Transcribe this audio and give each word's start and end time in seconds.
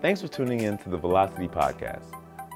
Thanks 0.00 0.22
for 0.22 0.28
tuning 0.28 0.60
in 0.60 0.78
to 0.78 0.88
the 0.88 0.96
Velocity 0.96 1.46
Podcast. 1.46 2.04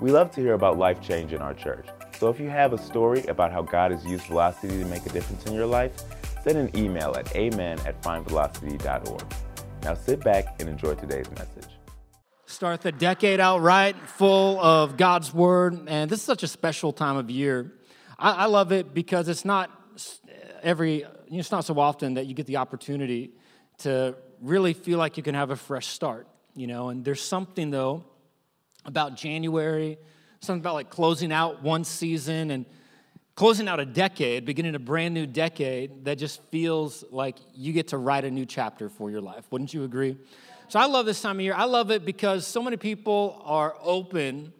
We 0.00 0.10
love 0.10 0.30
to 0.30 0.40
hear 0.40 0.54
about 0.54 0.78
life 0.78 1.02
change 1.02 1.34
in 1.34 1.42
our 1.42 1.52
church. 1.52 1.86
So 2.18 2.30
if 2.30 2.40
you 2.40 2.48
have 2.48 2.72
a 2.72 2.78
story 2.78 3.22
about 3.26 3.52
how 3.52 3.60
God 3.60 3.90
has 3.90 4.02
used 4.06 4.24
Velocity 4.24 4.78
to 4.78 4.86
make 4.86 5.04
a 5.04 5.10
difference 5.10 5.44
in 5.44 5.52
your 5.52 5.66
life, 5.66 5.92
send 6.42 6.56
an 6.56 6.74
email 6.74 7.14
at 7.14 7.36
amen 7.36 7.80
at 7.80 8.00
findvelocity.org. 8.00 9.24
Now 9.82 9.92
sit 9.92 10.24
back 10.24 10.58
and 10.58 10.70
enjoy 10.70 10.94
today's 10.94 11.30
message. 11.32 11.68
Start 12.46 12.80
the 12.80 12.92
decade 12.92 13.40
out 13.40 13.60
right, 13.60 13.94
full 14.08 14.58
of 14.58 14.96
God's 14.96 15.34
Word. 15.34 15.86
And 15.86 16.10
this 16.10 16.20
is 16.20 16.24
such 16.24 16.44
a 16.44 16.48
special 16.48 16.94
time 16.94 17.18
of 17.18 17.30
year. 17.30 17.74
I, 18.18 18.30
I 18.30 18.44
love 18.46 18.72
it 18.72 18.94
because 18.94 19.28
it's 19.28 19.44
not 19.44 19.70
every, 20.62 21.04
it's 21.26 21.52
not 21.52 21.66
so 21.66 21.78
often 21.78 22.14
that 22.14 22.24
you 22.24 22.32
get 22.32 22.46
the 22.46 22.56
opportunity 22.56 23.32
to 23.80 24.16
really 24.40 24.72
feel 24.72 24.98
like 24.98 25.18
you 25.18 25.22
can 25.22 25.34
have 25.34 25.50
a 25.50 25.56
fresh 25.56 25.88
start, 25.88 26.26
you 26.54 26.66
know. 26.66 26.88
And 26.88 27.04
there's 27.04 27.22
something, 27.22 27.70
though, 27.70 28.04
about 28.84 29.16
January, 29.16 29.98
something 30.40 30.60
about 30.60 30.74
like 30.74 30.90
closing 30.90 31.32
out 31.32 31.62
one 31.62 31.84
season 31.84 32.50
and 32.50 32.66
closing 33.34 33.66
out 33.66 33.80
a 33.80 33.84
decade, 33.84 34.44
beginning 34.44 34.74
a 34.74 34.78
brand 34.78 35.14
new 35.14 35.26
decade 35.26 36.04
that 36.04 36.18
just 36.18 36.40
feels 36.50 37.04
like 37.10 37.36
you 37.54 37.72
get 37.72 37.88
to 37.88 37.98
write 37.98 38.24
a 38.24 38.30
new 38.30 38.46
chapter 38.46 38.88
for 38.88 39.10
your 39.10 39.20
life. 39.20 39.44
Wouldn't 39.50 39.74
you 39.74 39.84
agree? 39.84 40.16
So 40.68 40.78
I 40.78 40.86
love 40.86 41.04
this 41.06 41.20
time 41.20 41.36
of 41.36 41.40
year. 41.42 41.54
I 41.54 41.64
love 41.64 41.90
it 41.90 42.04
because 42.04 42.46
so 42.46 42.62
many 42.62 42.76
people 42.76 43.42
are 43.44 43.76
open 43.82 44.52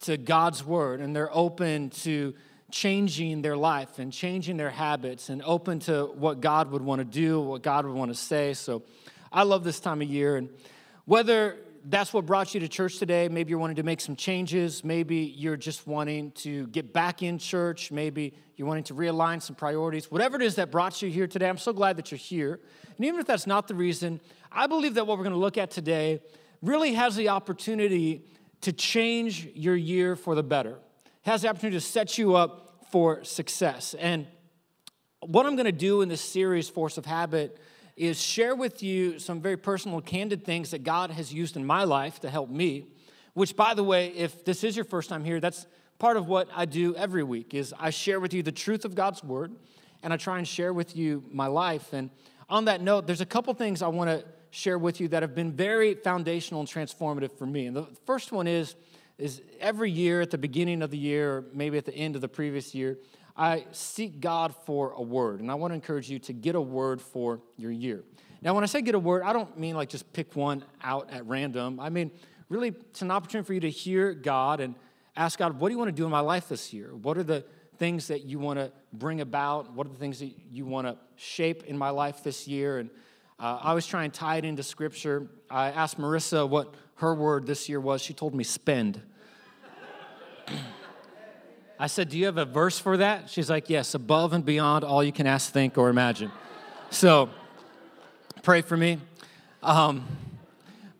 to 0.00 0.16
God's 0.16 0.64
word 0.64 1.00
and 1.00 1.14
they're 1.14 1.34
open 1.34 1.90
to 1.90 2.34
changing 2.70 3.42
their 3.42 3.56
life 3.56 3.98
and 3.98 4.12
changing 4.12 4.56
their 4.56 4.70
habits 4.70 5.28
and 5.28 5.42
open 5.42 5.78
to 5.80 6.06
what 6.06 6.40
God 6.40 6.70
would 6.70 6.82
want 6.82 7.00
to 7.00 7.04
do, 7.04 7.40
what 7.40 7.62
God 7.62 7.84
would 7.86 7.94
want 7.94 8.10
to 8.10 8.16
say. 8.16 8.54
So 8.54 8.82
I 9.30 9.42
love 9.44 9.62
this 9.62 9.78
time 9.78 10.02
of 10.02 10.08
year. 10.08 10.36
And 10.36 10.48
whether 11.04 11.58
that's 11.84 12.12
what 12.12 12.26
brought 12.26 12.54
you 12.54 12.60
to 12.60 12.68
church 12.68 12.98
today. 12.98 13.28
Maybe 13.28 13.50
you're 13.50 13.58
wanting 13.58 13.76
to 13.76 13.82
make 13.82 14.00
some 14.00 14.14
changes. 14.14 14.84
Maybe 14.84 15.16
you're 15.36 15.56
just 15.56 15.86
wanting 15.86 16.30
to 16.32 16.68
get 16.68 16.92
back 16.92 17.22
in 17.22 17.38
church. 17.38 17.90
Maybe 17.90 18.34
you're 18.56 18.68
wanting 18.68 18.84
to 18.84 18.94
realign 18.94 19.42
some 19.42 19.56
priorities. 19.56 20.10
Whatever 20.10 20.36
it 20.36 20.42
is 20.42 20.54
that 20.56 20.70
brought 20.70 21.02
you 21.02 21.10
here 21.10 21.26
today, 21.26 21.48
I'm 21.48 21.58
so 21.58 21.72
glad 21.72 21.96
that 21.96 22.10
you're 22.10 22.18
here. 22.18 22.60
And 22.96 23.04
even 23.04 23.18
if 23.18 23.26
that's 23.26 23.46
not 23.46 23.66
the 23.66 23.74
reason, 23.74 24.20
I 24.50 24.66
believe 24.66 24.94
that 24.94 25.06
what 25.06 25.18
we're 25.18 25.24
going 25.24 25.34
to 25.34 25.40
look 25.40 25.58
at 25.58 25.70
today 25.70 26.20
really 26.60 26.94
has 26.94 27.16
the 27.16 27.30
opportunity 27.30 28.24
to 28.60 28.72
change 28.72 29.48
your 29.54 29.74
year 29.74 30.14
for 30.14 30.36
the 30.36 30.42
better, 30.42 30.78
has 31.22 31.42
the 31.42 31.48
opportunity 31.48 31.78
to 31.78 31.84
set 31.84 32.16
you 32.16 32.36
up 32.36 32.86
for 32.92 33.24
success. 33.24 33.94
And 33.94 34.26
what 35.20 35.46
I'm 35.46 35.56
going 35.56 35.66
to 35.66 35.72
do 35.72 36.02
in 36.02 36.08
this 36.08 36.20
series, 36.20 36.68
Force 36.68 36.96
of 36.98 37.06
Habit, 37.06 37.58
is 37.96 38.20
share 38.20 38.54
with 38.54 38.82
you 38.82 39.18
some 39.18 39.40
very 39.40 39.56
personal, 39.56 40.00
candid 40.00 40.44
things 40.44 40.70
that 40.70 40.82
God 40.82 41.10
has 41.10 41.32
used 41.32 41.56
in 41.56 41.64
my 41.64 41.84
life 41.84 42.20
to 42.20 42.30
help 42.30 42.50
me. 42.50 42.86
Which, 43.34 43.56
by 43.56 43.74
the 43.74 43.84
way, 43.84 44.08
if 44.08 44.44
this 44.44 44.64
is 44.64 44.76
your 44.76 44.84
first 44.84 45.08
time 45.08 45.24
here, 45.24 45.40
that's 45.40 45.66
part 45.98 46.16
of 46.16 46.26
what 46.26 46.48
I 46.54 46.64
do 46.64 46.94
every 46.96 47.22
week. 47.22 47.54
Is 47.54 47.74
I 47.78 47.90
share 47.90 48.20
with 48.20 48.34
you 48.34 48.42
the 48.42 48.52
truth 48.52 48.84
of 48.84 48.94
God's 48.94 49.22
word, 49.22 49.52
and 50.02 50.12
I 50.12 50.16
try 50.16 50.38
and 50.38 50.46
share 50.46 50.72
with 50.72 50.96
you 50.96 51.24
my 51.30 51.46
life. 51.46 51.92
And 51.92 52.10
on 52.48 52.66
that 52.66 52.80
note, 52.80 53.06
there's 53.06 53.20
a 53.20 53.26
couple 53.26 53.54
things 53.54 53.82
I 53.82 53.88
want 53.88 54.10
to 54.10 54.24
share 54.50 54.78
with 54.78 55.00
you 55.00 55.08
that 55.08 55.22
have 55.22 55.34
been 55.34 55.52
very 55.52 55.94
foundational 55.94 56.60
and 56.60 56.68
transformative 56.68 57.32
for 57.38 57.46
me. 57.46 57.66
And 57.66 57.76
the 57.76 57.86
first 58.04 58.32
one 58.32 58.46
is 58.46 58.74
is 59.18 59.40
every 59.60 59.90
year 59.90 60.20
at 60.20 60.30
the 60.30 60.38
beginning 60.38 60.82
of 60.82 60.90
the 60.90 60.98
year, 60.98 61.36
or 61.36 61.44
maybe 61.52 61.78
at 61.78 61.84
the 61.84 61.94
end 61.94 62.16
of 62.16 62.20
the 62.20 62.28
previous 62.28 62.74
year, 62.74 62.98
I 63.36 63.66
seek 63.72 64.20
God 64.20 64.54
for 64.66 64.92
a 64.92 65.02
word, 65.02 65.40
and 65.40 65.50
I 65.50 65.54
want 65.54 65.70
to 65.70 65.74
encourage 65.74 66.10
you 66.10 66.18
to 66.20 66.32
get 66.32 66.54
a 66.54 66.60
word 66.60 67.00
for 67.00 67.40
your 67.56 67.70
year. 67.70 68.04
Now, 68.42 68.54
when 68.54 68.64
I 68.64 68.66
say 68.66 68.82
get 68.82 68.94
a 68.94 68.98
word, 68.98 69.22
I 69.22 69.32
don't 69.32 69.58
mean 69.58 69.76
like 69.76 69.88
just 69.88 70.12
pick 70.12 70.34
one 70.34 70.64
out 70.82 71.10
at 71.10 71.24
random. 71.26 71.80
I 71.80 71.88
mean, 71.88 72.10
really, 72.48 72.68
it's 72.68 73.02
an 73.02 73.10
opportunity 73.10 73.46
for 73.46 73.54
you 73.54 73.60
to 73.60 73.70
hear 73.70 74.12
God 74.12 74.60
and 74.60 74.74
ask 75.16 75.38
God, 75.38 75.58
what 75.58 75.68
do 75.68 75.72
you 75.74 75.78
want 75.78 75.88
to 75.88 75.96
do 75.96 76.04
in 76.04 76.10
my 76.10 76.20
life 76.20 76.48
this 76.48 76.72
year? 76.72 76.94
What 76.94 77.16
are 77.16 77.22
the 77.22 77.44
things 77.78 78.08
that 78.08 78.24
you 78.24 78.38
want 78.38 78.58
to 78.58 78.70
bring 78.92 79.20
about? 79.20 79.72
What 79.72 79.86
are 79.86 79.90
the 79.90 79.98
things 79.98 80.18
that 80.18 80.32
you 80.50 80.66
want 80.66 80.86
to 80.86 80.96
shape 81.16 81.64
in 81.64 81.78
my 81.78 81.90
life 81.90 82.22
this 82.22 82.46
year? 82.46 82.78
And 82.78 82.90
uh, 83.38 83.58
I 83.62 83.74
was 83.74 83.86
trying 83.86 84.10
to 84.10 84.18
tie 84.18 84.36
it 84.36 84.44
into 84.44 84.62
scripture. 84.62 85.28
I 85.50 85.70
asked 85.70 85.98
Marissa 85.98 86.48
what 86.48 86.74
her 86.96 87.14
word 87.14 87.46
this 87.46 87.68
year 87.68 87.80
was. 87.80 88.02
She 88.02 88.12
told 88.12 88.34
me 88.34 88.44
spend. 88.44 89.02
I 91.82 91.88
said, 91.88 92.10
Do 92.10 92.16
you 92.16 92.26
have 92.26 92.38
a 92.38 92.44
verse 92.44 92.78
for 92.78 92.98
that? 92.98 93.28
She's 93.28 93.50
like, 93.50 93.68
Yes, 93.68 93.94
above 93.94 94.34
and 94.34 94.44
beyond 94.44 94.84
all 94.84 95.02
you 95.02 95.10
can 95.10 95.26
ask, 95.26 95.52
think, 95.52 95.76
or 95.76 95.88
imagine. 95.88 96.30
So 96.90 97.28
pray 98.44 98.62
for 98.62 98.76
me. 98.76 99.00
Um, 99.64 100.06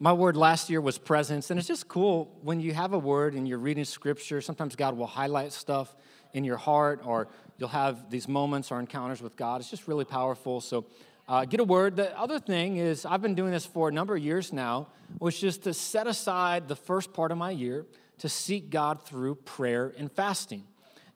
my 0.00 0.12
word 0.12 0.36
last 0.36 0.68
year 0.68 0.80
was 0.80 0.98
presence, 0.98 1.50
and 1.50 1.58
it's 1.60 1.68
just 1.68 1.86
cool 1.86 2.36
when 2.42 2.58
you 2.58 2.74
have 2.74 2.94
a 2.94 2.98
word 2.98 3.34
and 3.34 3.46
you're 3.46 3.58
reading 3.58 3.84
scripture. 3.84 4.40
Sometimes 4.40 4.74
God 4.74 4.96
will 4.96 5.06
highlight 5.06 5.52
stuff 5.52 5.94
in 6.32 6.42
your 6.42 6.56
heart, 6.56 7.00
or 7.04 7.28
you'll 7.58 7.68
have 7.68 8.10
these 8.10 8.26
moments 8.26 8.72
or 8.72 8.80
encounters 8.80 9.22
with 9.22 9.36
God. 9.36 9.60
It's 9.60 9.70
just 9.70 9.86
really 9.86 10.04
powerful. 10.04 10.60
So 10.60 10.86
uh, 11.28 11.44
get 11.44 11.60
a 11.60 11.64
word. 11.64 11.94
The 11.94 12.18
other 12.18 12.40
thing 12.40 12.78
is, 12.78 13.06
I've 13.06 13.22
been 13.22 13.36
doing 13.36 13.52
this 13.52 13.64
for 13.64 13.88
a 13.88 13.92
number 13.92 14.16
of 14.16 14.22
years 14.24 14.52
now, 14.52 14.88
which 15.18 15.44
is 15.44 15.58
to 15.58 15.74
set 15.74 16.08
aside 16.08 16.66
the 16.66 16.74
first 16.74 17.12
part 17.12 17.30
of 17.30 17.38
my 17.38 17.52
year 17.52 17.86
to 18.18 18.28
seek 18.28 18.68
God 18.68 19.04
through 19.04 19.36
prayer 19.36 19.94
and 19.96 20.10
fasting. 20.10 20.64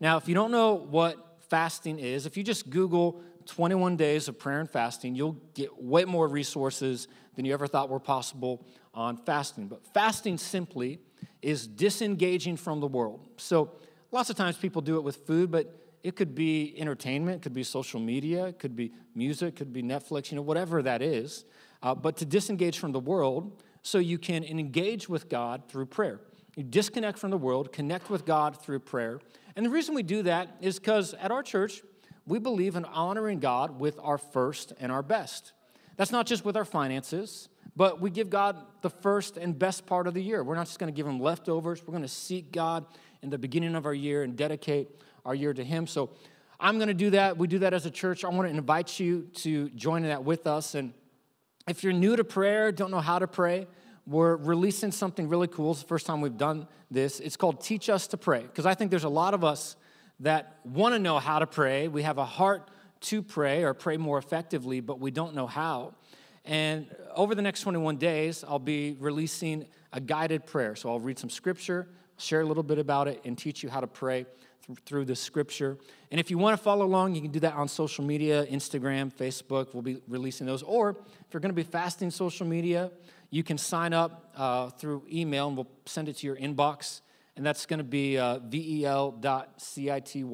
Now, 0.00 0.16
if 0.16 0.28
you 0.28 0.34
don't 0.34 0.50
know 0.50 0.74
what 0.74 1.38
fasting 1.48 1.98
is, 1.98 2.26
if 2.26 2.36
you 2.36 2.42
just 2.42 2.68
Google 2.70 3.22
21 3.46 3.96
days 3.96 4.28
of 4.28 4.38
prayer 4.38 4.60
and 4.60 4.68
fasting, 4.68 5.14
you'll 5.14 5.36
get 5.54 5.82
way 5.82 6.04
more 6.04 6.28
resources 6.28 7.08
than 7.34 7.44
you 7.44 7.52
ever 7.54 7.66
thought 7.66 7.88
were 7.88 8.00
possible 8.00 8.66
on 8.92 9.16
fasting. 9.16 9.68
But 9.68 9.86
fasting 9.94 10.38
simply 10.38 10.98
is 11.42 11.66
disengaging 11.66 12.56
from 12.56 12.80
the 12.80 12.86
world. 12.86 13.28
So, 13.36 13.72
lots 14.10 14.30
of 14.30 14.36
times 14.36 14.56
people 14.56 14.82
do 14.82 14.96
it 14.96 15.02
with 15.02 15.16
food, 15.26 15.50
but 15.50 15.74
it 16.02 16.16
could 16.16 16.34
be 16.34 16.74
entertainment, 16.78 17.38
it 17.38 17.42
could 17.42 17.54
be 17.54 17.62
social 17.62 18.00
media, 18.00 18.46
it 18.46 18.58
could 18.58 18.76
be 18.76 18.92
music, 19.14 19.48
it 19.48 19.56
could 19.56 19.72
be 19.72 19.82
Netflix, 19.82 20.30
you 20.30 20.36
know, 20.36 20.42
whatever 20.42 20.82
that 20.82 21.02
is. 21.02 21.44
Uh, 21.82 21.94
but 21.94 22.16
to 22.18 22.24
disengage 22.24 22.78
from 22.78 22.92
the 22.92 23.00
world 23.00 23.62
so 23.82 23.98
you 23.98 24.18
can 24.18 24.44
engage 24.44 25.08
with 25.08 25.28
God 25.28 25.68
through 25.68 25.86
prayer. 25.86 26.20
You 26.56 26.62
disconnect 26.62 27.18
from 27.18 27.30
the 27.30 27.36
world, 27.36 27.72
connect 27.72 28.08
with 28.08 28.24
God 28.24 28.60
through 28.60 28.80
prayer, 28.80 29.20
and 29.56 29.64
the 29.64 29.70
reason 29.70 29.94
we 29.94 30.02
do 30.02 30.22
that 30.22 30.56
is 30.60 30.78
because 30.78 31.14
at 31.14 31.30
our 31.30 31.42
church, 31.42 31.82
we 32.26 32.38
believe 32.38 32.76
in 32.76 32.84
honoring 32.84 33.40
God 33.40 33.80
with 33.80 33.98
our 34.02 34.18
first 34.18 34.72
and 34.78 34.92
our 34.92 35.02
best. 35.02 35.52
That's 35.96 36.12
not 36.12 36.26
just 36.26 36.44
with 36.44 36.56
our 36.56 36.64
finances, 36.64 37.48
but 37.74 38.00
we 38.00 38.10
give 38.10 38.28
God 38.28 38.56
the 38.82 38.90
first 38.90 39.36
and 39.36 39.58
best 39.58 39.86
part 39.86 40.06
of 40.06 40.14
the 40.14 40.22
year. 40.22 40.44
We're 40.44 40.54
not 40.54 40.66
just 40.66 40.78
going 40.78 40.92
to 40.92 40.96
give 40.96 41.06
Him 41.06 41.20
leftovers. 41.20 41.82
We're 41.86 41.92
going 41.92 42.02
to 42.02 42.08
seek 42.08 42.52
God 42.52 42.84
in 43.22 43.30
the 43.30 43.38
beginning 43.38 43.74
of 43.74 43.86
our 43.86 43.94
year 43.94 44.22
and 44.22 44.36
dedicate 44.36 44.88
our 45.24 45.34
year 45.34 45.54
to 45.54 45.64
Him. 45.64 45.86
So 45.86 46.10
I'm 46.60 46.76
going 46.76 46.88
to 46.88 46.94
do 46.94 47.10
that. 47.10 47.38
We 47.38 47.46
do 47.46 47.60
that 47.60 47.72
as 47.72 47.86
a 47.86 47.90
church. 47.90 48.24
I 48.24 48.28
want 48.28 48.48
to 48.48 48.54
invite 48.54 49.00
you 49.00 49.28
to 49.36 49.70
join 49.70 50.02
in 50.02 50.10
that 50.10 50.24
with 50.24 50.46
us. 50.46 50.74
And 50.74 50.92
if 51.66 51.82
you're 51.82 51.92
new 51.92 52.16
to 52.16 52.24
prayer, 52.24 52.72
don't 52.72 52.90
know 52.90 53.00
how 53.00 53.18
to 53.18 53.26
pray, 53.26 53.66
we're 54.06 54.36
releasing 54.36 54.92
something 54.92 55.28
really 55.28 55.48
cool. 55.48 55.72
It's 55.72 55.82
the 55.82 55.88
first 55.88 56.06
time 56.06 56.20
we've 56.20 56.36
done 56.36 56.68
this. 56.90 57.20
It's 57.20 57.36
called 57.36 57.60
Teach 57.60 57.88
Us 57.88 58.06
to 58.08 58.16
Pray, 58.16 58.42
because 58.42 58.66
I 58.66 58.74
think 58.74 58.90
there's 58.90 59.04
a 59.04 59.08
lot 59.08 59.34
of 59.34 59.44
us 59.44 59.76
that 60.20 60.58
want 60.64 60.94
to 60.94 60.98
know 60.98 61.18
how 61.18 61.38
to 61.40 61.46
pray. 61.46 61.88
We 61.88 62.02
have 62.02 62.18
a 62.18 62.24
heart 62.24 62.70
to 63.02 63.22
pray 63.22 63.64
or 63.64 63.74
pray 63.74 63.96
more 63.96 64.18
effectively, 64.18 64.80
but 64.80 65.00
we 65.00 65.10
don't 65.10 65.34
know 65.34 65.46
how. 65.46 65.94
And 66.44 66.86
over 67.14 67.34
the 67.34 67.42
next 67.42 67.62
21 67.62 67.96
days, 67.96 68.44
I'll 68.46 68.58
be 68.58 68.96
releasing 69.00 69.66
a 69.92 70.00
guided 70.00 70.46
prayer. 70.46 70.76
So 70.76 70.88
I'll 70.88 71.00
read 71.00 71.18
some 71.18 71.28
scripture, 71.28 71.88
share 72.18 72.40
a 72.42 72.46
little 72.46 72.62
bit 72.62 72.78
about 72.78 73.08
it, 73.08 73.20
and 73.24 73.36
teach 73.36 73.62
you 73.62 73.68
how 73.68 73.80
to 73.80 73.86
pray 73.86 74.26
through 74.84 75.04
the 75.04 75.16
scripture. 75.16 75.76
And 76.10 76.18
if 76.20 76.30
you 76.30 76.38
want 76.38 76.56
to 76.56 76.62
follow 76.62 76.84
along, 76.84 77.14
you 77.14 77.20
can 77.20 77.30
do 77.30 77.40
that 77.40 77.54
on 77.54 77.68
social 77.68 78.04
media 78.04 78.46
Instagram, 78.46 79.12
Facebook. 79.12 79.74
We'll 79.74 79.82
be 79.82 80.00
releasing 80.08 80.46
those. 80.46 80.62
Or 80.62 80.90
if 80.90 81.32
you're 81.32 81.40
going 81.40 81.50
to 81.50 81.54
be 81.54 81.62
fasting 81.62 82.10
social 82.10 82.46
media, 82.46 82.90
you 83.36 83.44
can 83.44 83.58
sign 83.58 83.92
up 83.92 84.32
uh, 84.34 84.70
through 84.70 85.04
email 85.12 85.48
and 85.48 85.58
we'll 85.58 85.68
send 85.84 86.08
it 86.08 86.16
to 86.16 86.26
your 86.26 86.36
inbox. 86.36 87.02
And 87.36 87.44
that's 87.44 87.66
going 87.66 87.80
to 87.80 87.84
be 87.84 88.16
uh, 88.16 88.38
vel.city 88.38 90.24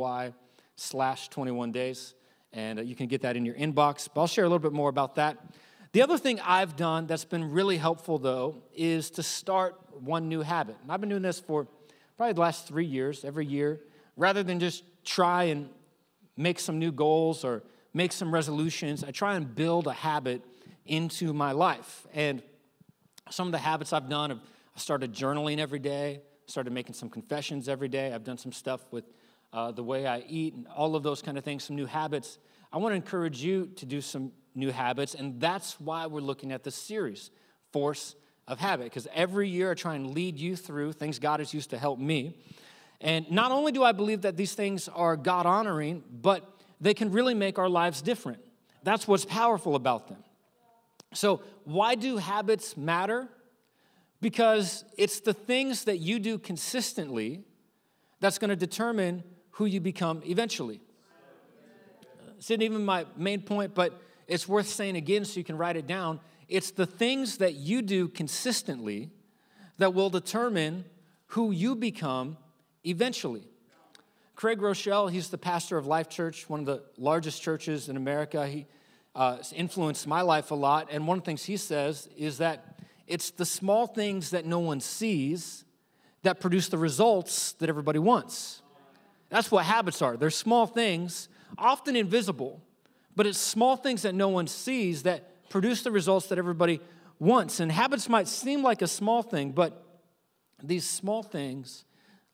slash 0.76 1.28
21 1.28 1.72
days. 1.72 2.14
And 2.52 2.78
uh, 2.78 2.82
you 2.82 2.94
can 2.94 3.08
get 3.08 3.22
that 3.22 3.36
in 3.36 3.44
your 3.44 3.56
inbox. 3.56 4.08
But 4.14 4.20
I'll 4.20 4.28
share 4.28 4.44
a 4.44 4.48
little 4.48 4.60
bit 4.60 4.72
more 4.72 4.88
about 4.88 5.16
that. 5.16 5.36
The 5.90 6.02
other 6.02 6.16
thing 6.16 6.38
I've 6.44 6.76
done 6.76 7.08
that's 7.08 7.24
been 7.24 7.50
really 7.50 7.76
helpful, 7.76 8.18
though, 8.18 8.62
is 8.72 9.10
to 9.10 9.24
start 9.24 9.74
one 9.98 10.28
new 10.28 10.42
habit. 10.42 10.76
And 10.80 10.92
I've 10.92 11.00
been 11.00 11.10
doing 11.10 11.22
this 11.22 11.40
for 11.40 11.66
probably 12.16 12.34
the 12.34 12.40
last 12.40 12.68
three 12.68 12.86
years, 12.86 13.24
every 13.24 13.46
year, 13.46 13.80
rather 14.16 14.44
than 14.44 14.60
just 14.60 14.84
try 15.04 15.44
and 15.44 15.68
make 16.36 16.60
some 16.60 16.78
new 16.78 16.92
goals 16.92 17.44
or 17.44 17.64
make 17.92 18.12
some 18.12 18.32
resolutions. 18.32 19.02
I 19.02 19.10
try 19.10 19.34
and 19.34 19.52
build 19.52 19.88
a 19.88 19.92
habit 19.92 20.42
into 20.86 21.32
my 21.32 21.50
life. 21.50 22.06
And 22.14 22.44
some 23.32 23.48
of 23.48 23.52
the 23.52 23.58
habits 23.58 23.92
I've 23.92 24.08
done, 24.08 24.30
I've 24.32 24.40
started 24.76 25.12
journaling 25.12 25.58
every 25.58 25.78
day, 25.78 26.20
started 26.46 26.72
making 26.72 26.94
some 26.94 27.08
confessions 27.08 27.68
every 27.68 27.88
day. 27.88 28.12
I've 28.12 28.24
done 28.24 28.38
some 28.38 28.52
stuff 28.52 28.80
with 28.90 29.04
uh, 29.52 29.72
the 29.72 29.84
way 29.84 30.06
I 30.06 30.24
eat 30.28 30.54
and 30.54 30.66
all 30.68 30.96
of 30.96 31.02
those 31.02 31.22
kind 31.22 31.36
of 31.38 31.44
things, 31.44 31.64
some 31.64 31.76
new 31.76 31.86
habits. 31.86 32.38
I 32.72 32.78
want 32.78 32.92
to 32.92 32.96
encourage 32.96 33.42
you 33.42 33.66
to 33.76 33.86
do 33.86 34.00
some 34.00 34.32
new 34.54 34.70
habits, 34.70 35.14
and 35.14 35.40
that's 35.40 35.80
why 35.80 36.06
we're 36.06 36.20
looking 36.20 36.52
at 36.52 36.62
this 36.62 36.74
series, 36.74 37.30
Force 37.72 38.16
of 38.48 38.58
habit 38.58 38.84
because 38.84 39.06
every 39.14 39.48
year 39.48 39.70
I 39.70 39.74
try 39.74 39.94
and 39.94 40.14
lead 40.14 40.38
you 40.38 40.56
through 40.56 40.92
things 40.92 41.18
God 41.18 41.40
has 41.40 41.54
used 41.54 41.70
to 41.70 41.78
help 41.78 41.98
me. 41.98 42.36
And 43.00 43.30
not 43.30 43.50
only 43.50 43.72
do 43.72 43.82
I 43.82 43.92
believe 43.92 44.22
that 44.22 44.36
these 44.36 44.54
things 44.54 44.88
are 44.88 45.16
God 45.16 45.46
honoring, 45.46 46.02
but 46.10 46.48
they 46.80 46.94
can 46.94 47.12
really 47.12 47.34
make 47.34 47.58
our 47.58 47.68
lives 47.68 48.02
different. 48.02 48.40
That's 48.82 49.06
what's 49.06 49.24
powerful 49.24 49.74
about 49.74 50.08
them. 50.08 50.18
So, 51.12 51.42
why 51.64 51.94
do 51.94 52.16
habits 52.16 52.76
matter? 52.76 53.28
Because 54.20 54.84
it's 54.96 55.20
the 55.20 55.34
things 55.34 55.84
that 55.84 55.98
you 55.98 56.18
do 56.18 56.38
consistently 56.38 57.44
that's 58.20 58.38
going 58.38 58.50
to 58.50 58.56
determine 58.56 59.24
who 59.52 59.66
you 59.66 59.80
become 59.80 60.22
eventually. 60.24 60.80
It's 62.38 62.50
not 62.50 62.62
even 62.62 62.84
my 62.84 63.06
main 63.16 63.42
point, 63.42 63.74
but 63.74 64.00
it's 64.26 64.48
worth 64.48 64.68
saying 64.68 64.96
again 64.96 65.24
so 65.24 65.38
you 65.38 65.44
can 65.44 65.56
write 65.56 65.76
it 65.76 65.86
down. 65.86 66.20
It's 66.48 66.70
the 66.70 66.86
things 66.86 67.38
that 67.38 67.54
you 67.54 67.82
do 67.82 68.08
consistently 68.08 69.10
that 69.78 69.94
will 69.94 70.10
determine 70.10 70.84
who 71.26 71.50
you 71.50 71.74
become 71.74 72.36
eventually. 72.84 73.46
Craig 74.34 74.58
Groeschel, 74.58 75.10
he's 75.10 75.28
the 75.28 75.38
pastor 75.38 75.76
of 75.76 75.86
Life 75.86 76.08
Church, 76.08 76.48
one 76.48 76.60
of 76.60 76.66
the 76.66 76.82
largest 76.98 77.42
churches 77.42 77.88
in 77.88 77.96
America. 77.96 78.46
He 78.46 78.66
uh, 79.14 79.38
influenced 79.54 80.06
my 80.06 80.22
life 80.22 80.50
a 80.50 80.54
lot. 80.54 80.88
And 80.90 81.06
one 81.06 81.18
of 81.18 81.24
the 81.24 81.26
things 81.26 81.44
he 81.44 81.56
says 81.56 82.08
is 82.16 82.38
that 82.38 82.78
it's 83.06 83.30
the 83.30 83.44
small 83.44 83.86
things 83.86 84.30
that 84.30 84.46
no 84.46 84.58
one 84.58 84.80
sees 84.80 85.64
that 86.22 86.40
produce 86.40 86.68
the 86.68 86.78
results 86.78 87.52
that 87.54 87.68
everybody 87.68 87.98
wants. 87.98 88.62
That's 89.28 89.50
what 89.50 89.64
habits 89.64 90.02
are. 90.02 90.16
They're 90.16 90.30
small 90.30 90.66
things, 90.66 91.28
often 91.58 91.96
invisible, 91.96 92.62
but 93.16 93.26
it's 93.26 93.38
small 93.38 93.76
things 93.76 94.02
that 94.02 94.14
no 94.14 94.28
one 94.28 94.46
sees 94.46 95.02
that 95.02 95.48
produce 95.50 95.82
the 95.82 95.90
results 95.90 96.28
that 96.28 96.38
everybody 96.38 96.80
wants. 97.18 97.60
And 97.60 97.70
habits 97.70 98.08
might 98.08 98.28
seem 98.28 98.62
like 98.62 98.82
a 98.82 98.86
small 98.86 99.22
thing, 99.22 99.52
but 99.52 99.84
these 100.62 100.88
small 100.88 101.22
things 101.22 101.84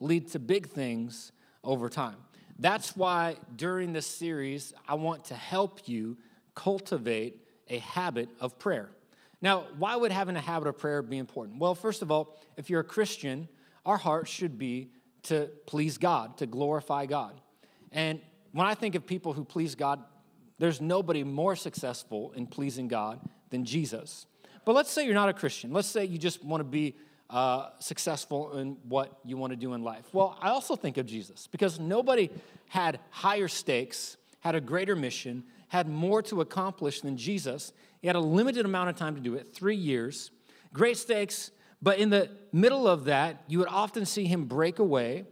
lead 0.00 0.28
to 0.32 0.38
big 0.38 0.68
things 0.68 1.32
over 1.64 1.88
time. 1.88 2.16
That's 2.58 2.96
why 2.96 3.36
during 3.54 3.92
this 3.92 4.06
series, 4.06 4.74
I 4.86 4.94
want 4.94 5.26
to 5.26 5.34
help 5.34 5.88
you 5.88 6.16
cultivate 6.58 7.40
a 7.68 7.78
habit 7.78 8.28
of 8.40 8.58
prayer. 8.58 8.90
Now, 9.40 9.66
why 9.78 9.94
would 9.94 10.10
having 10.10 10.34
a 10.34 10.40
habit 10.40 10.66
of 10.66 10.76
prayer 10.76 11.02
be 11.02 11.18
important? 11.18 11.60
Well, 11.60 11.76
first 11.76 12.02
of 12.02 12.10
all, 12.10 12.36
if 12.56 12.68
you're 12.68 12.80
a 12.80 12.84
Christian, 12.84 13.48
our 13.86 13.96
heart 13.96 14.26
should 14.26 14.58
be 14.58 14.90
to 15.24 15.48
please 15.66 15.98
God, 15.98 16.36
to 16.38 16.46
glorify 16.46 17.06
God. 17.06 17.40
And 17.92 18.20
when 18.50 18.66
I 18.66 18.74
think 18.74 18.96
of 18.96 19.06
people 19.06 19.32
who 19.32 19.44
please 19.44 19.76
God, 19.76 20.02
there's 20.58 20.80
nobody 20.80 21.22
more 21.22 21.54
successful 21.54 22.32
in 22.34 22.48
pleasing 22.48 22.88
God 22.88 23.20
than 23.50 23.64
Jesus. 23.64 24.26
But 24.64 24.74
let's 24.74 24.90
say 24.90 25.04
you're 25.06 25.14
not 25.14 25.28
a 25.28 25.34
Christian. 25.34 25.72
Let's 25.72 25.86
say 25.86 26.06
you 26.06 26.18
just 26.18 26.44
want 26.44 26.60
to 26.60 26.64
be 26.64 26.96
uh, 27.30 27.68
successful 27.78 28.58
in 28.58 28.78
what 28.88 29.20
you 29.24 29.36
want 29.36 29.52
to 29.52 29.56
do 29.56 29.74
in 29.74 29.84
life. 29.84 30.06
Well, 30.12 30.36
I 30.40 30.48
also 30.48 30.74
think 30.74 30.96
of 30.96 31.06
Jesus 31.06 31.46
because 31.46 31.78
nobody 31.78 32.30
had 32.66 32.98
higher 33.10 33.46
stakes, 33.46 34.16
had 34.40 34.56
a 34.56 34.60
greater 34.60 34.96
mission, 34.96 35.44
had 35.68 35.88
more 35.88 36.22
to 36.22 36.40
accomplish 36.40 37.00
than 37.00 37.16
Jesus. 37.16 37.72
He 38.00 38.06
had 38.06 38.16
a 38.16 38.20
limited 38.20 38.64
amount 38.64 38.90
of 38.90 38.96
time 38.96 39.14
to 39.14 39.20
do 39.20 39.34
it 39.34 39.52
three 39.54 39.76
years, 39.76 40.30
great 40.72 40.96
stakes, 40.96 41.50
but 41.80 41.98
in 41.98 42.10
the 42.10 42.30
middle 42.52 42.88
of 42.88 43.04
that, 43.04 43.44
you 43.46 43.58
would 43.58 43.68
often 43.68 44.04
see 44.04 44.26
him 44.26 44.44
break 44.44 44.78
away 44.78 45.24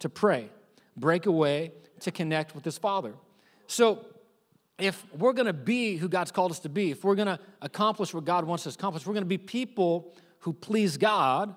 to 0.00 0.08
pray, 0.08 0.50
break 0.96 1.26
away 1.26 1.72
to 2.00 2.10
connect 2.10 2.54
with 2.54 2.64
his 2.64 2.76
Father. 2.76 3.14
So, 3.66 4.06
if 4.76 5.04
we're 5.16 5.32
to 5.32 5.52
be 5.52 5.96
who 5.96 6.08
God's 6.08 6.32
called 6.32 6.50
us 6.50 6.58
to 6.60 6.68
be, 6.68 6.90
if 6.90 7.04
we're 7.04 7.14
to 7.14 7.38
accomplish 7.62 8.12
what 8.12 8.24
God 8.24 8.44
wants 8.44 8.66
us 8.66 8.74
to 8.74 8.80
accomplish, 8.80 9.06
we're 9.06 9.14
to 9.14 9.24
be 9.24 9.38
people 9.38 10.12
who 10.40 10.52
please 10.52 10.96
God, 10.96 11.54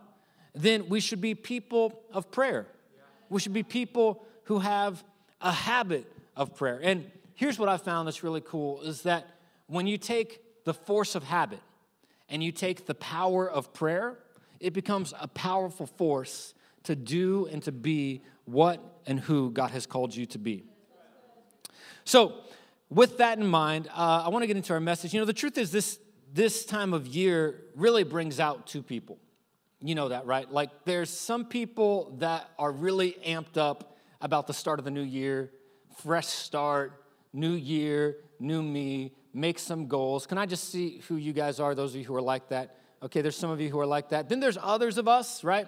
then 0.54 0.88
we 0.88 1.00
should 1.00 1.20
be 1.20 1.34
people 1.34 2.00
of 2.14 2.30
prayer. 2.30 2.68
We 3.30 3.40
should 3.40 3.54
be 3.54 3.64
people 3.64 4.24
who 4.44 4.60
have 4.60 5.04
a 5.42 5.52
habit 5.52 6.12
of 6.36 6.56
prayer. 6.56 6.80
And 6.82 7.10
here's 7.38 7.58
what 7.58 7.70
I 7.70 7.78
found 7.78 8.08
that's 8.08 8.24
really 8.24 8.42
cool 8.42 8.82
is 8.82 9.04
that 9.04 9.28
when 9.68 9.88
you 9.88 9.98
take 9.98 10.42
the 10.66 10.74
force 10.74 11.16
of 11.16 11.24
habit 11.24 11.62
and 12.28 12.44
you 12.44 12.52
take 12.52 12.88
the 12.88 12.96
power 12.96 13.50
of 13.50 13.74
prayer, 13.74 14.18
it 14.60 14.74
becomes 14.74 15.14
a 15.20 15.28
powerful 15.28 15.86
force 15.86 16.54
to 16.84 16.96
do 16.96 17.46
and 17.46 17.62
to 17.64 17.72
be 17.72 18.24
what 18.46 18.82
and 19.06 19.20
who 19.20 19.52
God 19.52 19.72
has 19.72 19.86
called 19.86 20.16
you 20.16 20.26
to 20.26 20.40
be. 20.40 20.64
So, 22.04 22.34
with 22.90 23.18
that 23.18 23.38
in 23.38 23.46
mind, 23.46 23.88
uh, 23.90 24.24
I 24.26 24.30
want 24.30 24.44
to 24.44 24.48
get 24.48 24.56
into 24.56 24.74
our 24.74 24.80
message. 24.80 25.14
You 25.14 25.20
know, 25.20 25.26
the 25.26 25.34
truth 25.34 25.58
is, 25.58 25.72
this 25.72 26.00
this 26.34 26.66
time 26.66 26.94
of 26.94 27.06
year 27.06 27.62
really 27.76 28.04
brings 28.04 28.40
out 28.40 28.66
two 28.66 28.82
people. 28.82 29.18
You 29.80 29.94
know 29.94 30.10
that, 30.10 30.26
right? 30.26 30.52
Like 30.52 30.72
there's 30.86 31.10
some 31.10 31.46
people 31.46 32.16
that 32.20 32.50
are 32.58 32.72
really 32.72 33.18
amped 33.26 33.58
up 33.58 33.98
about 34.22 34.48
the 34.48 34.54
start 34.54 34.80
of 34.80 34.86
the 34.86 34.92
new 34.92 35.04
year, 35.04 35.52
fresh 35.98 36.28
start, 36.28 37.04
new 37.38 37.54
year, 37.54 38.18
new 38.40 38.64
me, 38.64 39.14
make 39.32 39.60
some 39.60 39.88
goals. 39.88 40.26
Can 40.26 40.40
I 40.40 40.48
just 40.48 40.72
see 40.72 41.02
who 41.08 41.18
you 41.18 41.34
guys 41.34 41.60
are, 41.60 41.76
those 41.76 41.94
of 41.94 42.00
you 42.00 42.06
who 42.06 42.16
are 42.16 42.22
like 42.22 42.50
that? 42.50 42.76
Okay, 43.04 43.22
there's 43.22 43.36
some 43.36 43.52
of 43.52 43.62
you 43.62 43.70
who 43.70 43.80
are 43.80 43.86
like 43.86 44.10
that. 44.10 44.28
Then 44.28 44.40
there's 44.40 44.58
others 44.60 44.98
of 44.98 45.08
us, 45.08 45.44
right? 45.44 45.68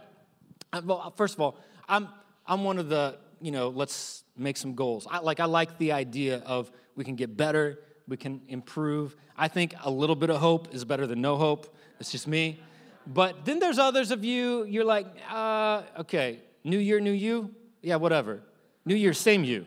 Uh, 0.73 0.81
well, 0.83 1.13
first 1.15 1.35
of 1.35 1.41
all, 1.41 1.59
I'm, 1.87 2.09
I'm 2.47 2.63
one 2.63 2.79
of 2.79 2.89
the, 2.89 3.19
you 3.39 3.51
know, 3.51 3.69
let's 3.69 4.23
make 4.35 4.57
some 4.57 4.73
goals. 4.73 5.07
I, 5.09 5.19
like, 5.19 5.39
I 5.39 5.45
like 5.45 5.77
the 5.77 5.91
idea 5.91 6.39
of 6.39 6.71
we 6.95 7.03
can 7.03 7.15
get 7.15 7.37
better, 7.37 7.79
we 8.07 8.17
can 8.17 8.41
improve. 8.47 9.15
I 9.37 9.47
think 9.47 9.75
a 9.83 9.91
little 9.91 10.15
bit 10.15 10.31
of 10.31 10.37
hope 10.37 10.73
is 10.73 10.83
better 10.83 11.05
than 11.05 11.21
no 11.21 11.37
hope. 11.37 11.75
It's 11.99 12.11
just 12.11 12.27
me. 12.27 12.59
But 13.05 13.45
then 13.45 13.59
there's 13.59 13.77
others 13.77 14.09
of 14.09 14.25
you, 14.25 14.63
you're 14.63 14.85
like, 14.85 15.05
uh, 15.31 15.83
okay, 15.99 16.39
new 16.63 16.79
year, 16.79 16.99
new 16.99 17.11
you? 17.11 17.53
Yeah, 17.83 17.97
whatever. 17.97 18.41
New 18.85 18.95
year, 18.95 19.13
same 19.13 19.43
you. 19.43 19.65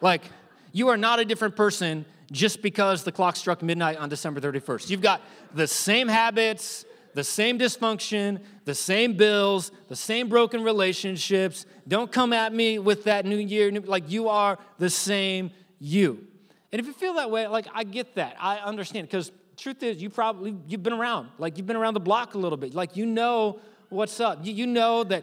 like, 0.00 0.22
you 0.74 0.88
are 0.88 0.96
not 0.96 1.20
a 1.20 1.24
different 1.24 1.54
person 1.54 2.04
just 2.32 2.60
because 2.60 3.04
the 3.04 3.12
clock 3.12 3.36
struck 3.36 3.62
midnight 3.62 3.96
on 3.96 4.08
December 4.08 4.40
31st. 4.40 4.90
You've 4.90 5.00
got 5.00 5.22
the 5.54 5.68
same 5.68 6.08
habits, 6.08 6.84
the 7.14 7.22
same 7.22 7.60
dysfunction, 7.60 8.40
the 8.64 8.74
same 8.74 9.16
bills, 9.16 9.70
the 9.88 9.94
same 9.94 10.28
broken 10.28 10.64
relationships. 10.64 11.64
Don't 11.86 12.10
come 12.10 12.32
at 12.32 12.52
me 12.52 12.80
with 12.80 13.04
that 13.04 13.24
new 13.24 13.36
year. 13.36 13.70
Like, 13.70 14.10
you 14.10 14.28
are 14.28 14.58
the 14.78 14.90
same 14.90 15.52
you. 15.78 16.26
And 16.72 16.80
if 16.80 16.86
you 16.86 16.92
feel 16.92 17.14
that 17.14 17.30
way, 17.30 17.46
like 17.46 17.68
I 17.72 17.84
get 17.84 18.16
that. 18.16 18.34
I 18.40 18.56
understand 18.56 19.06
because 19.06 19.30
truth 19.56 19.80
is 19.84 20.02
you 20.02 20.10
probably 20.10 20.56
you've 20.66 20.82
been 20.82 20.92
around. 20.92 21.28
Like 21.38 21.56
you've 21.56 21.68
been 21.68 21.76
around 21.76 21.94
the 21.94 22.00
block 22.00 22.34
a 22.34 22.38
little 22.38 22.58
bit. 22.58 22.74
Like 22.74 22.96
you 22.96 23.06
know 23.06 23.60
what's 23.90 24.18
up. 24.18 24.44
You, 24.44 24.52
you 24.52 24.66
know 24.66 25.04
that 25.04 25.22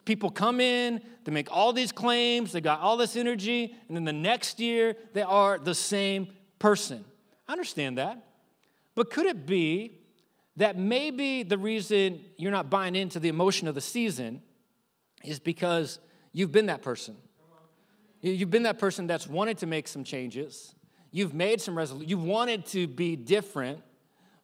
people 0.00 0.30
come 0.30 0.60
in, 0.60 1.00
they 1.24 1.32
make 1.32 1.48
all 1.50 1.72
these 1.72 1.92
claims, 1.92 2.52
they 2.52 2.60
got 2.60 2.80
all 2.80 2.96
this 2.96 3.16
energy, 3.16 3.76
and 3.88 3.96
then 3.96 4.04
the 4.04 4.12
next 4.12 4.58
year 4.60 4.96
they 5.12 5.22
are 5.22 5.58
the 5.58 5.74
same 5.74 6.28
person. 6.58 7.04
I 7.46 7.52
understand 7.52 7.98
that. 7.98 8.24
But 8.94 9.10
could 9.10 9.26
it 9.26 9.46
be 9.46 9.98
that 10.56 10.78
maybe 10.78 11.42
the 11.42 11.58
reason 11.58 12.20
you're 12.36 12.52
not 12.52 12.70
buying 12.70 12.94
into 12.94 13.18
the 13.18 13.28
emotion 13.28 13.68
of 13.68 13.74
the 13.74 13.80
season 13.80 14.42
is 15.24 15.38
because 15.38 15.98
you've 16.32 16.52
been 16.52 16.66
that 16.66 16.82
person? 16.82 17.16
You've 18.20 18.50
been 18.50 18.62
that 18.64 18.78
person 18.78 19.06
that's 19.06 19.26
wanted 19.26 19.58
to 19.58 19.66
make 19.66 19.88
some 19.88 20.04
changes, 20.04 20.74
You've 21.14 21.34
made 21.34 21.60
some 21.60 21.76
resolutions. 21.76 22.10
You've 22.10 22.24
wanted 22.24 22.64
to 22.68 22.86
be 22.88 23.16
different, 23.16 23.82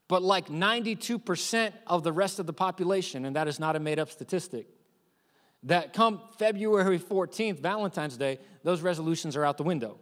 but 0.07 0.23
like 0.23 0.49
92% 0.49 1.73
of 1.87 2.05
the 2.05 2.12
rest 2.12 2.38
of 2.38 2.47
the 2.47 2.52
population, 2.52 3.25
and 3.25 3.35
that 3.37 3.49
is 3.49 3.59
not 3.59 3.75
a 3.75 3.81
made 3.81 3.99
up 3.99 4.11
statistic, 4.11 4.67
that 5.65 5.93
come 5.93 6.21
February 6.38 6.99
14th, 6.99 7.61
Valentine's 7.61 8.17
Day, 8.17 8.38
those 8.62 8.81
resolutions 8.81 9.37
are 9.37 9.45
out 9.45 9.57
the 9.57 9.65
window. 9.65 9.99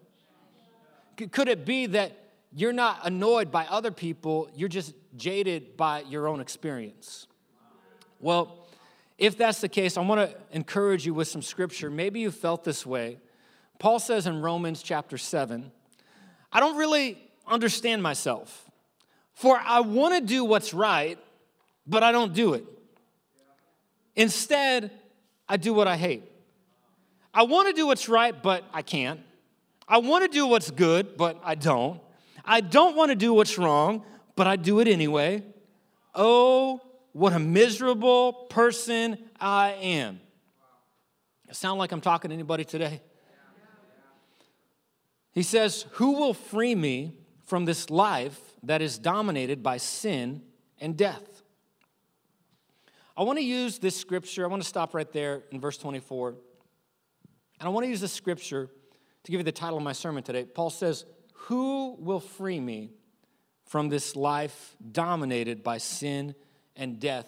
Could 1.31 1.49
it 1.49 1.65
be 1.65 1.87
that 1.87 2.13
you're 2.53 2.73
not 2.73 3.01
annoyed 3.05 3.51
by 3.51 3.65
other 3.67 3.91
people, 3.91 4.51
you're 4.55 4.69
just 4.69 4.95
jaded 5.17 5.77
by 5.77 6.01
your 6.03 6.29
own 6.29 6.41
experience? 6.41 7.27
Well, 8.21 8.67
if 9.19 9.39
that's 9.39 9.61
the 9.61 9.69
case, 9.69 9.97
I 9.97 10.03
want 10.03 10.31
to 10.31 10.37
encourage 10.53 11.07
you 11.07 11.15
with 11.15 11.29
some 11.29 11.43
scripture. 11.43 11.91
Maybe 11.91 12.21
you 12.21 12.31
felt 12.31 12.65
this 12.65 12.85
way. 12.85 13.19
Paul 13.79 13.99
says 13.99 14.27
in 14.27 14.43
Romans 14.43 14.83
chapter 14.83 15.17
7, 15.17 15.71
I 16.53 16.61
don't 16.61 16.77
really 16.77 17.19
understand 17.47 18.03
myself. 18.03 18.71
For 19.35 19.59
I 19.59 19.81
want 19.81 20.15
to 20.15 20.21
do 20.21 20.45
what's 20.45 20.73
right, 20.73 21.19
but 21.87 22.03
I 22.03 22.13
don't 22.13 22.35
do 22.35 22.55
it. 22.55 22.65
Instead, 24.15 24.91
I 25.49 25.57
do 25.57 25.73
what 25.73 25.87
I 25.87 25.97
hate. 25.97 26.25
I 27.33 27.43
want 27.43 27.69
to 27.69 27.75
do 27.75 27.87
what's 27.87 28.09
right, 28.09 28.41
but 28.43 28.65
I 28.73 28.83
can't. 28.83 29.21
I 29.87 29.99
want 29.99 30.25
to 30.25 30.29
do 30.29 30.47
what's 30.47 30.71
good, 30.71 31.17
but 31.17 31.41
I 31.45 31.55
don't. 31.55 32.01
I 32.45 32.61
don't 32.61 32.97
want 32.97 33.11
to 33.11 33.15
do 33.15 33.33
what's 33.35 33.59
wrong, 33.59 34.05
but 34.35 34.47
I 34.47 34.57
do 34.57 34.81
it 34.81 34.89
anyway. 34.89 35.43
Oh, 36.15 36.81
what 37.13 37.33
a 37.33 37.39
miserable 37.39 38.33
person 38.33 39.19
I 39.41 39.73
am. 39.73 40.21
sound 41.53 41.79
like 41.79 41.93
I'm 41.93 42.01
talking 42.01 42.31
to 42.31 42.35
anybody 42.35 42.65
today? 42.65 43.01
He 45.33 45.43
says, 45.43 45.85
Who 45.93 46.13
will 46.13 46.35
free 46.35 46.75
me 46.75 47.19
from 47.45 47.67
this 47.67 47.91
life 47.91 48.41
that 48.63 48.81
is 48.81 48.99
dominated 48.99 49.63
by 49.63 49.77
sin 49.77 50.43
and 50.81 50.97
death? 50.97 51.36
I 53.17 53.23
want 53.23 53.39
to 53.39 53.45
use 53.45 53.79
this 53.79 53.97
scripture. 53.97 54.45
I 54.45 54.49
want 54.49 54.63
to 54.63 54.69
stop 54.69 54.95
right 54.95 55.11
there 55.11 55.45
in 55.51 55.61
verse 55.61 55.79
24. 55.79 56.31
And 57.61 57.67
I 57.67 57.69
want 57.69 57.85
to 57.85 57.89
use 57.89 58.01
this 58.01 58.13
scripture 58.13 58.69
to 59.25 59.33
give 59.33 59.41
you 59.41 59.45
the 59.45 59.53
title 59.53 59.79
of 59.79 59.83
my 59.83 59.93
sermon 59.93 60.23
today. 60.23 60.45
Paul 60.45 60.69
says, 60.69 61.07
Who 61.33 61.97
will 61.99 62.21
free 62.21 62.61
me 62.61 62.91
from 63.65 63.89
this 63.89 64.17
life 64.17 64.77
dominated 64.93 65.65
by 65.65 65.79
sin 65.79 66.35
and 66.77 67.01
death? 67.01 67.27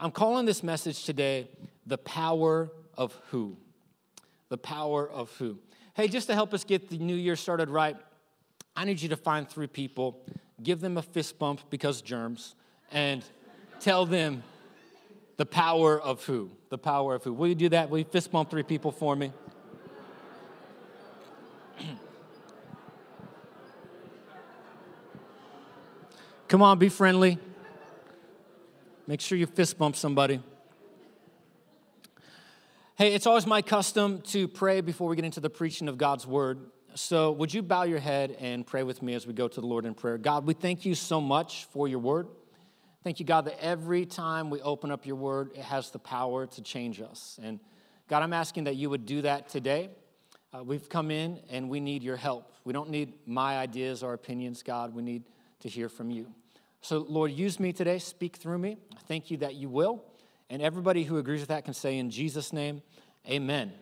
I'm 0.00 0.10
calling 0.10 0.46
this 0.46 0.64
message 0.64 1.04
today, 1.04 1.48
The 1.86 1.98
Power 1.98 2.72
of 2.98 3.16
Who. 3.30 3.56
The 4.48 4.58
Power 4.58 5.08
of 5.08 5.30
Who. 5.36 5.58
Hey, 5.94 6.08
just 6.08 6.26
to 6.26 6.34
help 6.34 6.52
us 6.52 6.64
get 6.64 6.88
the 6.88 6.98
new 6.98 7.14
year 7.14 7.36
started 7.36 7.70
right, 7.70 7.96
I 8.74 8.84
need 8.84 9.00
you 9.00 9.10
to 9.10 9.16
find 9.16 9.48
three 9.48 9.66
people, 9.68 10.24
give 10.60 10.80
them 10.80 10.96
a 10.96 11.02
fist 11.02 11.38
bump 11.38 11.60
because 11.70 12.02
germs, 12.02 12.56
and 12.90 13.22
tell 13.78 14.06
them 14.06 14.42
the 15.40 15.46
power 15.46 15.98
of 15.98 16.22
who? 16.24 16.50
The 16.68 16.76
power 16.76 17.14
of 17.14 17.24
who? 17.24 17.32
Will 17.32 17.48
you 17.48 17.54
do 17.54 17.70
that? 17.70 17.88
Will 17.88 18.00
you 18.00 18.04
fist 18.04 18.30
bump 18.30 18.50
three 18.50 18.62
people 18.62 18.92
for 18.92 19.16
me? 19.16 19.32
Come 26.48 26.60
on, 26.60 26.78
be 26.78 26.90
friendly. 26.90 27.38
Make 29.06 29.22
sure 29.22 29.38
you 29.38 29.46
fist 29.46 29.78
bump 29.78 29.96
somebody. 29.96 30.42
Hey, 32.96 33.14
it's 33.14 33.26
always 33.26 33.46
my 33.46 33.62
custom 33.62 34.20
to 34.24 34.46
pray 34.46 34.82
before 34.82 35.08
we 35.08 35.16
get 35.16 35.24
into 35.24 35.40
the 35.40 35.48
preaching 35.48 35.88
of 35.88 35.96
God's 35.96 36.26
word. 36.26 36.58
So, 36.96 37.32
would 37.32 37.54
you 37.54 37.62
bow 37.62 37.84
your 37.84 38.00
head 38.00 38.36
and 38.40 38.66
pray 38.66 38.82
with 38.82 39.00
me 39.00 39.14
as 39.14 39.26
we 39.26 39.32
go 39.32 39.48
to 39.48 39.60
the 39.62 39.66
Lord 39.66 39.86
in 39.86 39.94
prayer? 39.94 40.18
God, 40.18 40.46
we 40.46 40.52
thank 40.52 40.84
you 40.84 40.94
so 40.94 41.18
much 41.18 41.64
for 41.72 41.88
your 41.88 42.00
word. 42.00 42.28
Thank 43.02 43.18
you, 43.18 43.24
God, 43.24 43.46
that 43.46 43.58
every 43.64 44.04
time 44.04 44.50
we 44.50 44.60
open 44.60 44.90
up 44.90 45.06
your 45.06 45.16
word, 45.16 45.52
it 45.54 45.62
has 45.62 45.90
the 45.90 45.98
power 45.98 46.46
to 46.46 46.60
change 46.60 47.00
us. 47.00 47.40
And 47.42 47.58
God, 48.08 48.22
I'm 48.22 48.34
asking 48.34 48.64
that 48.64 48.76
you 48.76 48.90
would 48.90 49.06
do 49.06 49.22
that 49.22 49.48
today. 49.48 49.88
Uh, 50.52 50.62
we've 50.62 50.86
come 50.86 51.10
in 51.10 51.40
and 51.48 51.70
we 51.70 51.80
need 51.80 52.02
your 52.02 52.16
help. 52.16 52.52
We 52.64 52.74
don't 52.74 52.90
need 52.90 53.14
my 53.26 53.56
ideas 53.56 54.02
or 54.02 54.12
opinions, 54.12 54.62
God. 54.62 54.94
We 54.94 55.02
need 55.02 55.22
to 55.60 55.68
hear 55.70 55.88
from 55.88 56.10
you. 56.10 56.26
So, 56.82 56.98
Lord, 57.08 57.32
use 57.32 57.58
me 57.58 57.72
today. 57.72 57.98
Speak 57.98 58.36
through 58.36 58.58
me. 58.58 58.76
Thank 59.08 59.30
you 59.30 59.38
that 59.38 59.54
you 59.54 59.70
will. 59.70 60.04
And 60.50 60.60
everybody 60.60 61.04
who 61.04 61.16
agrees 61.16 61.40
with 61.40 61.48
that 61.48 61.64
can 61.64 61.72
say, 61.72 61.96
in 61.96 62.10
Jesus' 62.10 62.52
name, 62.52 62.82
amen. 63.26 63.72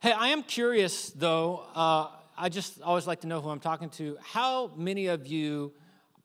Hey, 0.00 0.10
I 0.10 0.28
am 0.28 0.42
curious 0.42 1.10
though. 1.10 1.64
Uh, 1.76 2.08
I 2.36 2.48
just 2.48 2.82
always 2.82 3.06
like 3.06 3.20
to 3.20 3.28
know 3.28 3.40
who 3.40 3.50
I'm 3.50 3.60
talking 3.60 3.90
to. 3.90 4.18
How 4.20 4.72
many 4.76 5.06
of 5.06 5.28
you 5.28 5.74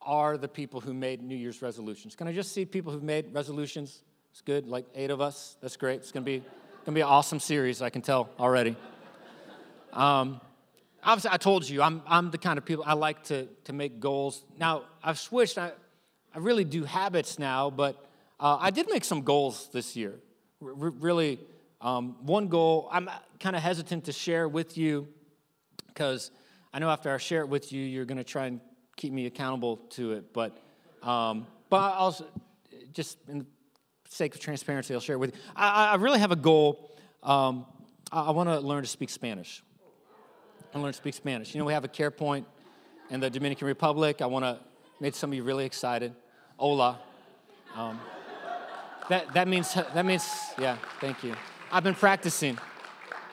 are 0.06 0.38
the 0.38 0.48
people 0.48 0.80
who 0.80 0.94
made 0.94 1.22
New 1.22 1.36
Year's 1.36 1.62
resolutions? 1.62 2.16
Can 2.16 2.28
I 2.28 2.34
just 2.34 2.52
see 2.52 2.66
people 2.66 2.92
who've 2.92 3.04
made 3.04 3.34
resolutions? 3.34 4.04
It's 4.32 4.42
good, 4.42 4.68
like 4.68 4.86
eight 4.96 5.12
of 5.12 5.22
us. 5.22 5.58
That's 5.62 5.78
great. 5.78 5.98
It's 5.98 6.12
gonna 6.12 6.26
be 6.26 6.44
gonna 6.86 6.96
be 6.96 7.02
an 7.02 7.08
awesome 7.08 7.40
series. 7.40 7.82
I 7.82 7.90
can 7.90 8.02
tell 8.02 8.30
already. 8.40 8.76
Um, 9.94 10.42
obviously, 11.04 11.32
I 11.32 11.38
told 11.38 11.70
you 11.70 11.82
I'm 11.82 12.02
I'm 12.08 12.32
the 12.32 12.38
kind 12.38 12.58
of 12.58 12.66
people 12.66 12.84
I 12.86 12.94
like 12.94 13.24
to 13.26 13.48
to 13.66 13.74
make 13.74 14.00
goals. 14.00 14.44
Now 14.58 14.84
I've 15.04 15.20
switched. 15.20 15.58
I 15.58 15.72
I 16.34 16.40
really 16.40 16.64
do 16.64 16.84
habits 16.84 17.38
now, 17.38 17.70
but 17.70 18.04
uh, 18.40 18.58
I 18.60 18.72
did 18.72 18.90
make 18.90 19.06
some 19.06 19.22
goals 19.22 19.70
this 19.72 19.96
year. 19.96 20.20
R- 20.62 20.74
really, 20.74 21.40
um, 21.80 22.18
one 22.26 22.48
goal 22.48 22.90
I'm 22.92 23.10
kind 23.40 23.56
of 23.56 23.62
hesitant 23.62 24.06
to 24.06 24.12
share 24.12 24.48
with 24.48 24.78
you 24.78 25.08
because 25.88 26.32
I 26.74 26.80
know 26.80 26.90
after 26.90 27.14
I 27.14 27.18
share 27.18 27.42
it 27.42 27.50
with 27.50 27.72
you, 27.72 27.84
you're 27.84 28.06
to 28.06 28.24
try 28.24 28.48
and 28.48 28.60
keep 28.96 29.14
me 29.14 29.26
accountable 29.26 29.78
to 29.92 30.14
it. 30.14 30.34
But, 30.34 30.58
um, 31.02 31.48
but 31.70 31.78
I'll 31.78 32.16
just 32.94 33.18
in 33.28 33.40
the 33.40 33.46
sake 34.10 34.36
of 34.36 34.42
transparency, 34.42 34.94
I'll 34.94 35.00
share 35.00 35.16
it 35.16 35.20
with 35.20 35.36
you. 35.36 35.42
I, 35.56 35.90
I 35.92 35.96
really 35.96 36.20
have 36.20 36.32
a 36.32 36.36
goal. 36.38 36.92
Um, 37.22 37.66
I, 38.12 38.22
I 38.22 38.32
want 38.32 38.50
to 38.50 38.60
learn 38.60 38.84
to 38.84 38.90
speak 38.90 39.10
Spanish. 39.10 39.64
I 40.74 40.80
learn 40.80 40.92
to 40.92 40.98
speak 40.98 41.14
Spanish. 41.14 41.54
You 41.54 41.60
know, 41.60 41.66
we 41.66 41.74
have 41.74 41.84
a 41.84 41.90
care 41.90 42.12
point 42.12 42.48
in 43.10 43.20
the 43.20 43.30
Dominican 43.30 43.68
Republic. 43.68 44.22
I 44.22 44.26
want 44.26 44.46
to 44.46 44.60
make 45.00 45.16
some 45.16 45.32
of 45.32 45.36
you 45.36 45.44
really 45.44 45.66
excited. 45.66 46.14
Hola. 46.58 47.00
Um, 47.76 48.00
that, 49.10 49.34
that 49.34 49.48
means, 49.48 49.74
that 49.74 50.06
means, 50.06 50.28
yeah, 50.58 50.78
thank 51.02 51.24
you. 51.24 51.36
I've 51.72 51.84
been 51.84 51.96
practicing. 51.96 52.58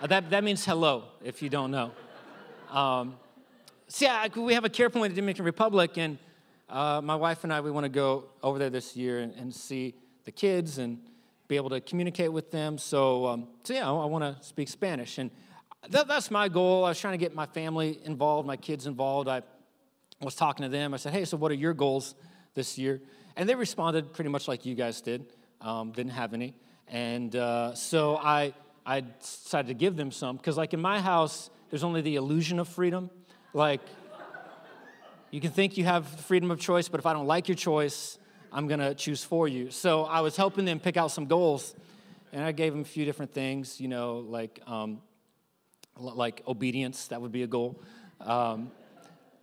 Uh, 0.01 0.07
that, 0.07 0.31
that 0.31 0.45
means 0.45 0.65
hello, 0.65 1.05
if 1.23 1.43
you 1.43 1.49
don't 1.49 1.71
know. 1.71 1.93
Um, 2.71 3.17
so 3.93 4.05
yeah, 4.05 4.29
we 4.37 4.55
have 4.55 4.65
a 4.65 4.69
care 4.69 4.89
point 4.89 5.07
in 5.07 5.13
the 5.13 5.21
Dominican 5.21 5.45
Republic, 5.45 5.99
and 5.99 6.17
uh, 6.69 7.01
my 7.03 7.17
wife 7.17 7.43
and 7.43 7.53
I, 7.53 7.61
we 7.61 7.73
want 7.73 7.85
to 7.85 7.91
go 7.91 8.27
over 8.41 8.57
there 8.57 8.71
this 8.71 8.97
year 8.97 9.19
and, 9.19 9.35
and, 9.35 9.53
see 9.53 9.95
the 10.25 10.31
kids 10.31 10.79
and 10.79 11.01
be 11.49 11.57
able 11.57 11.71
to 11.71 11.81
communicate 11.81 12.33
with 12.33 12.53
them. 12.53 12.79
So, 12.79 13.27
um, 13.27 13.49
so 13.65 13.75
yeah, 13.75 13.91
I 13.91 14.05
want 14.05 14.23
to 14.23 14.37
speak 14.47 14.69
Spanish. 14.69 15.19
And 15.19 15.33
that, 15.89 16.07
that's 16.07 16.31
my 16.31 16.49
goal. 16.49 16.85
I 16.85 16.91
was 16.91 17.01
trying 17.01 17.15
to 17.15 17.19
get 17.19 17.35
my 17.35 17.47
family 17.47 17.99
involved, 18.05 18.47
my 18.47 18.57
kids 18.57 18.87
involved. 18.87 19.29
I 19.29 19.43
was 20.21 20.37
talking 20.37 20.63
to 20.63 20.69
them. 20.69 20.95
I 20.95 20.97
said, 20.97 21.13
hey, 21.13 21.25
so 21.25 21.37
what 21.37 21.51
are 21.51 21.57
your 21.57 21.75
goals 21.75 22.15
this 22.55 22.79
year? 22.79 23.01
And 23.35 23.49
they 23.49 23.57
responded 23.57 24.13
pretty 24.13 24.31
much 24.31 24.47
like 24.47 24.65
you 24.65 24.77
guys 24.77 25.01
did 25.01 25.27
um, 25.61 25.91
didn't 25.91 26.13
have 26.13 26.33
any. 26.33 26.55
And 26.87 27.35
uh, 27.35 27.75
so 27.75 28.17
I, 28.17 28.55
I 28.87 29.01
decided 29.01 29.69
to 29.69 29.75
give 29.75 29.97
them 29.97 30.11
some 30.11 30.37
because, 30.37 30.57
like 30.57 30.75
in 30.75 30.81
my 30.81 31.01
house, 31.01 31.51
there's 31.71 31.85
only 31.85 32.01
the 32.01 32.17
illusion 32.17 32.59
of 32.59 32.69
freedom. 32.69 33.11
Like, 33.53 33.81
you 35.31 35.41
can 35.41 35.51
think 35.51 35.77
you 35.77 35.85
have 35.85 36.07
freedom 36.07 36.51
of 36.51 36.61
choice, 36.61 36.89
but 36.89 37.01
if 37.01 37.07
I 37.07 37.13
don't 37.13 37.27
like 37.27 37.49
your 37.49 37.57
choice, 37.57 38.19
I'm 38.53 38.69
gonna 38.69 38.95
choose 38.95 39.25
for 39.25 39.49
you. 39.49 39.71
So 39.71 40.05
I 40.05 40.21
was 40.21 40.37
helping 40.37 40.65
them 40.65 40.81
pick 40.81 40.97
out 40.97 41.11
some 41.11 41.27
goals, 41.27 41.75
and 42.33 42.45
I 42.45 42.53
gave 42.53 42.73
them 42.73 42.83
a 42.83 42.85
few 42.85 43.05
different 43.05 43.33
things. 43.33 43.81
You 43.81 43.89
know, 43.89 44.19
like 44.19 44.61
um, 44.67 45.03
like 45.97 46.43
obedience, 46.47 47.09
that 47.09 47.21
would 47.21 47.33
be 47.33 47.43
a 47.43 47.47
goal. 47.47 47.81
Um, 48.21 48.71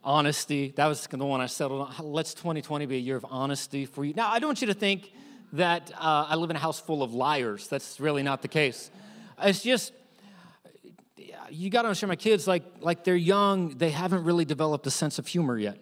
honesty, 0.04 0.74
that 0.78 0.88
was 0.88 1.06
the 1.06 1.18
one 1.18 1.42
I 1.42 1.48
settled 1.48 1.82
on. 1.82 2.12
Let's 2.12 2.34
2020 2.34 2.86
be 2.86 2.96
a 2.96 3.00
year 3.00 3.18
of 3.18 3.26
honesty 3.30 3.86
for 3.86 4.06
you. 4.06 4.14
Now, 4.14 4.32
I 4.32 4.40
don't 4.40 4.50
want 4.50 4.62
you 4.62 4.68
to 4.68 4.74
think 4.74 5.12
that 5.54 5.92
uh, 5.96 6.28
I 6.30 6.36
live 6.36 6.50
in 6.50 6.56
a 6.56 6.60
house 6.60 6.80
full 6.80 7.04
of 7.04 7.14
liars. 7.14 7.68
That's 7.68 8.00
really 8.00 8.24
not 8.24 8.42
the 8.42 8.48
case. 8.48 8.92
It's 9.42 9.62
just, 9.62 9.94
you 11.50 11.70
got 11.70 11.84
to 11.84 11.88
understand 11.88 12.10
my 12.10 12.16
kids, 12.16 12.48
like, 12.48 12.64
like 12.80 13.04
they're 13.04 13.16
young, 13.16 13.78
they 13.78 13.92
haven't 13.92 14.24
really 14.24 14.46
developed 14.46 14.88
a 14.88 14.92
sense 14.92 15.20
of 15.20 15.28
humor 15.28 15.58
yet. 15.58 15.80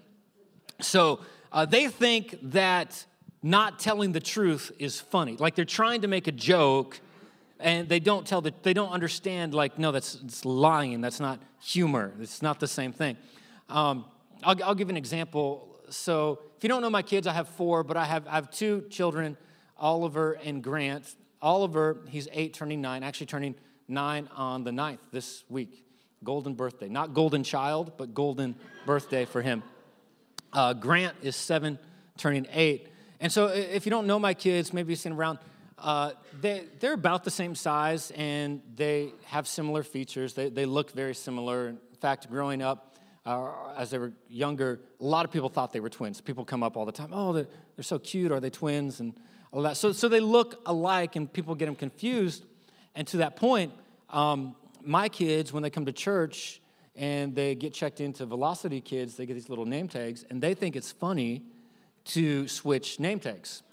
So 0.82 1.20
uh, 1.52 1.66
they 1.66 1.88
think 1.88 2.38
that 2.52 3.06
not 3.42 3.80
telling 3.80 4.12
the 4.12 4.20
truth 4.20 4.72
is 4.80 5.00
funny. 5.00 5.38
Like 5.38 5.56
they're 5.56 5.66
trying 5.66 6.02
to 6.02 6.08
make 6.08 6.28
a 6.28 6.32
joke 6.32 7.00
and 7.60 7.88
they 7.88 8.00
don't 8.00 8.26
tell 8.28 8.42
the, 8.42 8.54
they 8.64 8.74
don't 8.74 8.92
understand 8.92 9.54
like, 9.54 9.80
no, 9.80 9.92
that's 9.92 10.16
it's 10.16 10.44
lying. 10.46 11.02
That's 11.02 11.20
not 11.20 11.40
humor. 11.62 12.12
It's 12.20 12.42
not 12.42 12.60
the 12.60 12.68
same 12.68 12.92
thing. 12.92 13.18
Um, 13.70 14.06
I'll, 14.44 14.62
I'll 14.64 14.76
give 14.76 14.90
an 14.90 14.98
example. 14.98 15.80
So 15.90 16.40
if 16.58 16.64
you 16.64 16.70
don't 16.70 16.82
know 16.82 16.90
my 16.90 17.02
kids, 17.02 17.28
I 17.28 17.34
have 17.34 17.48
four, 17.48 17.84
but 17.84 17.98
I 17.98 18.06
have, 18.06 18.28
I 18.28 18.32
have 18.36 18.52
two 18.52 18.86
children 18.90 19.38
Oliver 19.78 20.34
and 20.44 20.64
Grant. 20.64 21.16
Oliver, 21.42 21.98
he's 22.10 22.28
eight, 22.32 22.54
turning 22.54 22.82
nine, 22.82 23.04
actually 23.04 23.28
turning 23.28 23.56
nine 23.88 24.30
on 24.36 24.64
the 24.64 24.72
ninth 24.72 25.02
this 25.12 25.44
week. 25.50 25.84
Golden 26.24 26.54
birthday. 26.54 26.90
Not 26.90 27.14
golden 27.14 27.44
child, 27.44 27.94
but 27.98 28.14
golden 28.14 28.56
birthday 28.86 29.26
for 29.26 29.42
him. 29.42 29.64
Uh, 30.52 30.74
Grant 30.74 31.16
is 31.22 31.36
seven, 31.36 31.78
turning 32.18 32.48
eight. 32.54 32.88
And 33.20 33.32
so 33.32 33.48
if 33.48 33.86
you 33.86 33.90
don't 33.90 34.08
know 34.08 34.20
my 34.20 34.34
kids, 34.34 34.74
maybe 34.74 34.92
you've 34.92 35.00
seen 35.00 35.12
around, 35.14 35.40
uh, 35.78 36.12
they, 36.42 36.66
they're 36.80 36.94
about 36.94 37.24
the 37.24 37.32
same 37.32 37.56
size 37.56 38.12
and 38.12 38.62
they 38.76 39.12
have 39.26 39.48
similar 39.48 39.84
features. 39.84 40.34
They, 40.34 40.50
they 40.50 40.66
look 40.66 40.92
very 40.92 41.14
similar. 41.14 41.70
In 41.70 41.78
fact, 42.00 42.30
growing 42.30 42.62
up, 42.62 42.96
uh, 43.26 43.52
as 43.78 43.90
they 43.90 43.98
were 43.98 44.14
younger, 44.30 44.80
a 45.00 45.04
lot 45.04 45.26
of 45.26 45.32
people 45.32 45.50
thought 45.50 45.74
they 45.74 45.80
were 45.80 45.90
twins. 45.90 46.22
People 46.22 46.46
come 46.46 46.64
up 46.64 46.78
all 46.78 46.86
the 46.86 46.92
time, 46.92 47.10
oh, 47.12 47.34
they're, 47.34 47.48
they're 47.76 47.84
so 47.84 48.00
cute. 48.00 48.32
Are 48.32 48.40
they 48.40 48.50
twins? 48.50 49.00
And 49.00 49.14
all 49.52 49.62
that. 49.64 49.78
So, 49.78 49.94
so 49.94 50.10
they 50.10 50.20
look 50.20 50.62
alike 50.66 51.16
and 51.16 51.32
people 51.32 51.56
get 51.56 51.66
them 51.66 51.76
confused. 51.76 52.46
And 52.96 53.06
to 53.08 53.18
that 53.18 53.36
point, 53.36 53.74
um, 54.10 54.56
my 54.82 55.10
kids, 55.10 55.52
when 55.52 55.64
they 55.64 55.70
come 55.70 55.86
to 55.86 55.92
church 55.92 56.62
and 56.96 57.36
they 57.36 57.56
get 57.56 57.74
checked 57.74 58.00
into 58.00 58.26
Velocity 58.26 58.80
Kids, 58.80 59.16
they 59.18 59.26
get 59.26 59.34
these 59.34 59.50
little 59.50 59.66
name 59.66 59.88
tags 59.88 60.26
and 60.30 60.42
they 60.42 60.54
think 60.54 60.76
it's 60.76 60.92
funny 60.92 61.44
to 62.06 62.48
switch 62.48 63.00
name 63.00 63.20
tags. 63.20 63.64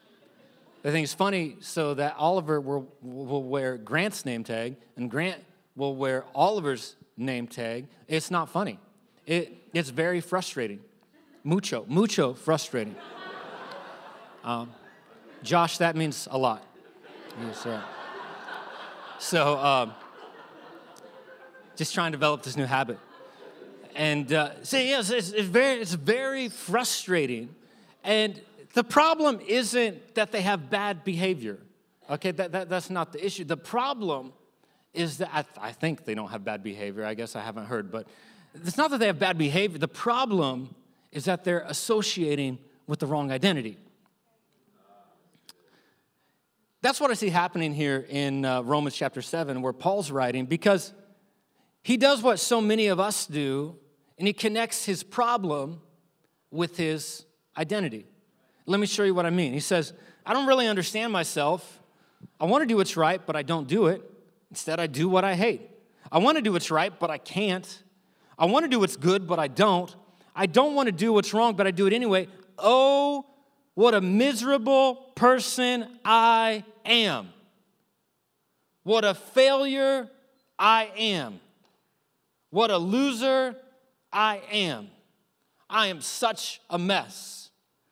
They 0.83 0.91
think 0.91 1.05
it's 1.05 1.15
funny 1.15 1.57
so 1.61 1.95
that 1.95 2.17
Oliver 2.19 2.61
will, 2.61 2.89
will 3.03 3.45
wear 3.45 3.77
Grant's 3.77 4.25
name 4.25 4.43
tag 4.43 4.77
and 4.97 5.09
Grant 5.09 5.41
will 5.77 5.95
wear 5.95 6.25
Oliver's 6.35 6.97
name 7.17 7.47
tag. 7.47 7.87
It's 8.09 8.31
not 8.31 8.49
funny. 8.49 8.81
It, 9.27 9.57
it's 9.73 9.91
very 9.91 10.21
frustrating. 10.21 10.81
Mucho, 11.45 11.85
mucho 11.89 12.35
frustrating. 12.35 12.97
Um, 14.45 14.73
Josh, 15.45 15.79
that 15.79 15.95
means 15.95 16.27
a 16.29 16.37
lot. 16.37 16.67
Yes, 17.41 17.63
sir. 17.63 17.81
So, 19.23 19.57
um, 19.57 19.95
just 21.77 21.95
trying 21.95 22.11
to 22.11 22.19
develop 22.19 22.43
this 22.43 22.57
new 22.57 22.65
habit. 22.65 22.99
And 23.95 24.31
uh, 24.33 24.65
so, 24.65 24.79
yes, 24.79 25.11
it's, 25.11 25.31
it's, 25.31 25.47
very, 25.47 25.81
it's 25.81 25.95
very 25.95 26.49
frustrating. 26.49 27.55
And 28.03 28.41
the 28.75 28.83
problem 28.83 29.39
isn't 29.47 30.17
that 30.17 30.33
they 30.33 30.43
have 30.43 30.71
bad 30.71 31.05
behavior. 31.05 31.61
Okay, 32.11 32.33
that, 32.33 32.51
that, 32.51 32.69
that's 32.69 32.91
not 32.91 33.13
the 33.13 33.25
issue. 33.25 33.45
The 33.45 33.57
problem 33.57 34.33
is 34.93 35.19
that 35.19 35.31
I, 35.33 35.43
th- 35.43 35.57
I 35.61 35.71
think 35.71 36.05
they 36.05 36.17
don't 36.17 36.31
have 36.31 36.45
bad 36.45 36.65
behavior. 36.65 37.05
I 37.05 37.15
guess 37.15 37.37
I 37.37 37.43
haven't 37.43 37.67
heard, 37.67 37.93
but 37.93 38.09
it's 38.57 38.77
not 38.77 38.91
that 38.91 38.99
they 38.99 39.07
have 39.07 39.21
bad 39.21 39.39
behavior. 39.39 39.79
The 39.79 39.87
problem 39.87 40.75
is 41.13 41.27
that 41.27 41.45
they're 41.45 41.65
associating 41.69 42.59
with 42.89 42.99
the 42.99 43.07
wrong 43.07 43.31
identity. 43.31 43.79
That's 46.83 47.01
what 47.01 47.13
I 47.13 47.15
see 47.15 47.31
happening 47.31 47.73
here 47.73 48.05
in 48.09 48.45
uh, 48.45 48.63
Romans 48.63 48.97
chapter 48.97 49.23
7, 49.23 49.63
where 49.63 49.73
Paul's 49.73 50.11
writing, 50.11 50.47
because 50.47 50.93
he 51.85 51.97
does 51.97 52.23
what 52.23 52.41
so 52.41 52.61
many 52.61 52.89
of 52.89 52.99
us 52.99 53.25
do, 53.25 53.77
and 54.19 54.27
he 54.27 54.33
connects 54.33 54.85
his 54.85 55.05
problem 55.05 55.81
with 56.51 56.77
his 56.77 57.25
identity. 57.57 58.05
Let 58.67 58.81
me 58.81 58.89
show 58.89 59.05
you 59.05 59.15
what 59.15 59.27
I 59.27 59.31
mean. 59.31 59.53
He 59.53 59.61
says, 59.61 59.93
I 60.27 60.33
don't 60.33 60.49
really 60.49 60.67
understand 60.67 61.13
myself. 61.13 61.81
I 62.41 62.47
want 62.47 62.63
to 62.63 62.67
do 62.67 62.77
what's 62.77 62.97
right, 62.97 63.25
but 63.25 63.37
I 63.37 63.43
don't 63.43 63.69
do 63.69 63.87
it. 63.87 64.03
Instead, 64.51 64.81
I 64.81 64.89
do 64.89 65.09
what 65.09 65.25
I 65.25 65.37
hate. 65.37 65.63
I 66.11 66.19
want 66.19 66.37
to 66.37 66.43
do 66.43 66.51
what's 66.51 66.73
right, 66.73 66.93
but 66.99 67.11
I 67.11 67.19
can't. 67.19 67.81
I 68.37 68.47
want 68.47 68.65
to 68.65 68.69
do 68.69 68.81
what's 68.81 68.97
good, 68.97 69.29
but 69.29 69.39
I 69.39 69.47
don't. 69.47 69.95
I 70.35 70.47
don't 70.47 70.75
want 70.75 70.87
to 70.87 70.93
do 70.93 71.13
what's 71.13 71.33
wrong, 71.33 71.55
but 71.55 71.69
I 71.69 71.71
do 71.71 71.87
it 71.87 71.93
anyway. 71.93 72.27
Oh, 72.59 73.25
what 73.75 73.95
a 73.95 74.01
miserable 74.01 75.12
person 75.23 75.87
I 76.05 76.65
am. 76.85 77.29
What 78.83 79.05
a 79.05 79.15
failure 79.15 80.11
I 80.59 80.91
am. 80.99 81.39
What 82.51 82.73
a 82.73 82.77
loser 82.77 83.55
I 84.13 84.43
am. 84.51 84.89
I 85.71 85.87
am 85.87 86.01
such 86.01 86.61
a 86.69 86.77
mess. 86.77 87.51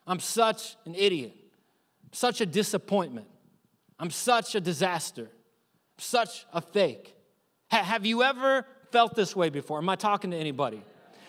I'm 0.09 0.19
such 0.19 0.75
an 0.85 0.97
idiot. 0.97 1.33
Such 2.11 2.41
a 2.41 2.47
disappointment. 2.47 3.29
I'm 4.01 4.11
such 4.11 4.57
a 4.57 4.61
disaster. 4.61 5.29
Such 5.99 6.45
a 6.53 6.61
fake. 6.61 7.15
Ha- 7.71 7.85
have 7.85 8.05
you 8.05 8.25
ever 8.25 8.67
felt 8.91 9.15
this 9.15 9.37
way 9.37 9.51
before? 9.51 9.79
Am 9.79 9.89
I 9.89 9.95
talking 9.95 10.33
to 10.33 10.37
anybody? 10.37 10.83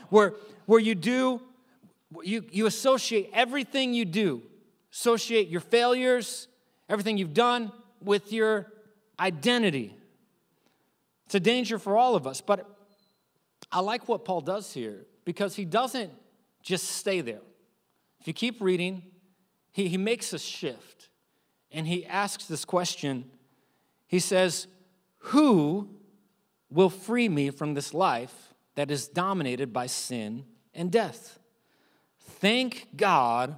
Where, 0.10 0.34
where 0.66 0.80
you 0.80 0.96
do, 0.96 1.42
you, 2.24 2.44
you 2.52 2.66
associate 2.66 3.30
everything 3.34 3.94
you 3.94 4.06
do, 4.06 4.42
associate 4.94 5.48
your 5.48 5.62
failures, 5.62 6.48
everything 6.90 7.18
you've 7.18 7.34
done 7.34 7.72
with 8.04 8.34
your 8.34 8.72
identity. 9.20 9.96
It's 11.26 11.36
a 11.36 11.40
danger 11.40 11.80
for 11.80 11.98
all 11.98 12.16
of 12.16 12.28
us, 12.28 12.42
but 12.42 12.68
I 13.72 13.80
like 13.80 14.08
what 14.08 14.26
Paul 14.26 14.42
does 14.42 14.74
here 14.74 15.06
because 15.24 15.56
he 15.56 15.66
doesn't 15.66 16.12
just 16.62 16.86
stay 16.86 17.22
there. 17.22 17.42
If 18.20 18.28
you 18.28 18.34
keep 18.34 18.62
reading, 18.62 19.04
he, 19.72 19.88
he 19.88 19.98
makes 19.98 20.34
a 20.34 20.40
shift 20.40 21.10
and 21.72 21.88
he 21.88 22.06
asks 22.06 22.46
this 22.46 22.66
question. 22.66 23.26
He 24.08 24.20
says, 24.20 24.68
Who 25.20 25.90
will 26.70 26.90
free 26.90 27.30
me 27.30 27.50
from 27.50 27.74
this 27.74 27.94
life 27.94 28.54
that 28.76 28.92
is 28.92 29.08
dominated 29.08 29.72
by 29.72 29.88
sin 29.88 30.46
and 30.74 30.92
death? 30.92 31.40
Thank 32.20 32.90
God 32.96 33.58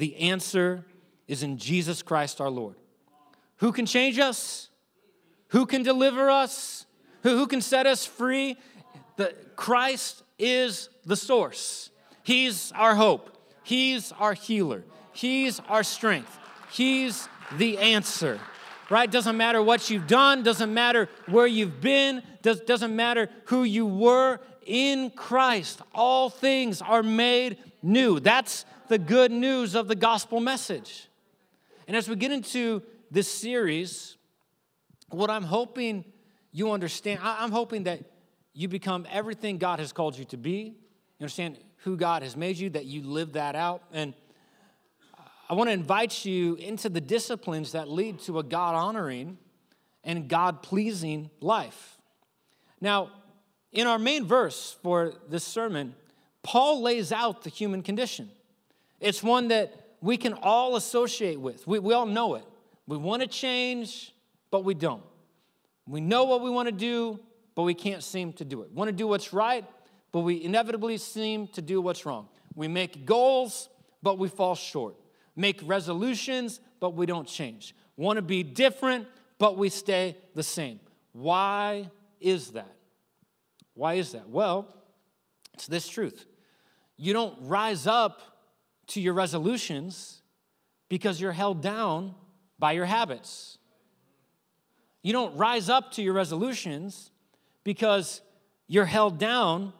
the 0.00 0.16
answer 0.16 0.82
is 1.28 1.42
in 1.42 1.58
Jesus 1.58 2.00
Christ 2.00 2.40
our 2.40 2.48
Lord. 2.48 2.74
Who 3.58 3.70
can 3.70 3.84
change 3.84 4.18
us? 4.18 4.70
Who 5.48 5.66
can 5.66 5.82
deliver 5.82 6.30
us? 6.30 6.86
Who, 7.22 7.36
who 7.36 7.46
can 7.46 7.60
set 7.60 7.86
us 7.86 8.06
free? 8.06 8.56
The, 9.16 9.34
Christ 9.56 10.22
is 10.38 10.88
the 11.04 11.16
source. 11.16 11.90
He's 12.22 12.72
our 12.72 12.94
hope. 12.94 13.36
He's 13.62 14.10
our 14.12 14.32
healer. 14.32 14.84
He's 15.12 15.60
our 15.68 15.82
strength. 15.82 16.38
He's 16.70 17.28
the 17.58 17.76
answer. 17.76 18.40
Right? 18.88 19.10
Doesn't 19.10 19.36
matter 19.36 19.62
what 19.62 19.90
you've 19.90 20.06
done, 20.06 20.42
doesn't 20.42 20.72
matter 20.72 21.10
where 21.26 21.46
you've 21.46 21.82
been, 21.82 22.22
does, 22.40 22.60
doesn't 22.60 22.96
matter 22.96 23.28
who 23.44 23.64
you 23.64 23.84
were 23.84 24.40
in 24.64 25.10
Christ. 25.10 25.82
All 25.94 26.30
things 26.30 26.80
are 26.80 27.02
made 27.02 27.58
new. 27.82 28.18
That's 28.18 28.64
the 28.90 28.98
good 28.98 29.30
news 29.30 29.76
of 29.76 29.86
the 29.86 29.94
gospel 29.94 30.40
message. 30.40 31.08
And 31.86 31.96
as 31.96 32.08
we 32.08 32.16
get 32.16 32.32
into 32.32 32.82
this 33.08 33.28
series, 33.28 34.16
what 35.10 35.30
I'm 35.30 35.44
hoping 35.44 36.04
you 36.50 36.72
understand, 36.72 37.20
I'm 37.22 37.52
hoping 37.52 37.84
that 37.84 38.00
you 38.52 38.66
become 38.66 39.06
everything 39.08 39.58
God 39.58 39.78
has 39.78 39.92
called 39.92 40.18
you 40.18 40.24
to 40.26 40.36
be. 40.36 40.74
You 41.18 41.22
understand 41.22 41.58
who 41.84 41.96
God 41.96 42.24
has 42.24 42.36
made 42.36 42.58
you, 42.58 42.68
that 42.70 42.84
you 42.84 43.02
live 43.02 43.34
that 43.34 43.54
out. 43.54 43.84
And 43.92 44.12
I 45.48 45.54
want 45.54 45.68
to 45.68 45.72
invite 45.72 46.24
you 46.24 46.56
into 46.56 46.88
the 46.88 47.00
disciplines 47.00 47.70
that 47.72 47.88
lead 47.88 48.18
to 48.22 48.40
a 48.40 48.42
God 48.42 48.74
honoring 48.74 49.38
and 50.02 50.28
God 50.28 50.62
pleasing 50.62 51.30
life. 51.40 51.96
Now, 52.80 53.10
in 53.70 53.86
our 53.86 54.00
main 54.00 54.24
verse 54.24 54.76
for 54.82 55.14
this 55.28 55.44
sermon, 55.44 55.94
Paul 56.42 56.82
lays 56.82 57.12
out 57.12 57.44
the 57.44 57.50
human 57.50 57.84
condition. 57.84 58.30
It's 59.00 59.22
one 59.22 59.48
that 59.48 59.96
we 60.00 60.16
can 60.16 60.34
all 60.34 60.76
associate 60.76 61.40
with. 61.40 61.66
We, 61.66 61.78
we 61.78 61.94
all 61.94 62.06
know 62.06 62.34
it. 62.34 62.44
We 62.86 62.96
want 62.96 63.22
to 63.22 63.28
change, 63.28 64.14
but 64.50 64.64
we 64.64 64.74
don't. 64.74 65.02
We 65.86 66.00
know 66.00 66.24
what 66.24 66.42
we 66.42 66.50
want 66.50 66.68
to 66.68 66.72
do, 66.72 67.18
but 67.54 67.62
we 67.62 67.74
can't 67.74 68.02
seem 68.02 68.32
to 68.34 68.44
do 68.44 68.62
it. 68.62 68.70
We 68.70 68.76
Want 68.76 68.88
to 68.88 68.96
do 68.96 69.06
what's 69.06 69.32
right, 69.32 69.64
but 70.12 70.20
we 70.20 70.42
inevitably 70.42 70.98
seem 70.98 71.48
to 71.48 71.62
do 71.62 71.80
what's 71.80 72.06
wrong. 72.06 72.28
We 72.54 72.68
make 72.68 73.06
goals, 73.06 73.68
but 74.02 74.18
we 74.18 74.28
fall 74.28 74.54
short. 74.54 74.96
Make 75.36 75.60
resolutions, 75.64 76.60
but 76.80 76.94
we 76.94 77.06
don't 77.06 77.26
change. 77.26 77.74
Want 77.96 78.16
to 78.16 78.22
be 78.22 78.42
different, 78.42 79.06
but 79.38 79.56
we 79.56 79.68
stay 79.68 80.16
the 80.34 80.42
same. 80.42 80.80
Why 81.12 81.90
is 82.20 82.52
that? 82.52 82.76
Why 83.74 83.94
is 83.94 84.12
that? 84.12 84.28
Well, 84.28 84.74
it's 85.54 85.66
this 85.66 85.88
truth. 85.88 86.26
You 86.96 87.12
don't 87.12 87.36
rise 87.40 87.86
up 87.86 88.29
to 88.90 89.00
your 89.00 89.14
resolutions 89.14 90.22
because 90.88 91.20
you're 91.20 91.32
held 91.32 91.62
down 91.62 92.14
by 92.58 92.72
your 92.72 92.84
habits. 92.86 93.58
You 95.02 95.12
don't 95.12 95.36
rise 95.36 95.68
up 95.68 95.92
to 95.92 96.02
your 96.02 96.12
resolutions 96.12 97.10
because 97.64 98.20
you're 98.66 98.84
held 98.84 99.18
down 99.18 99.72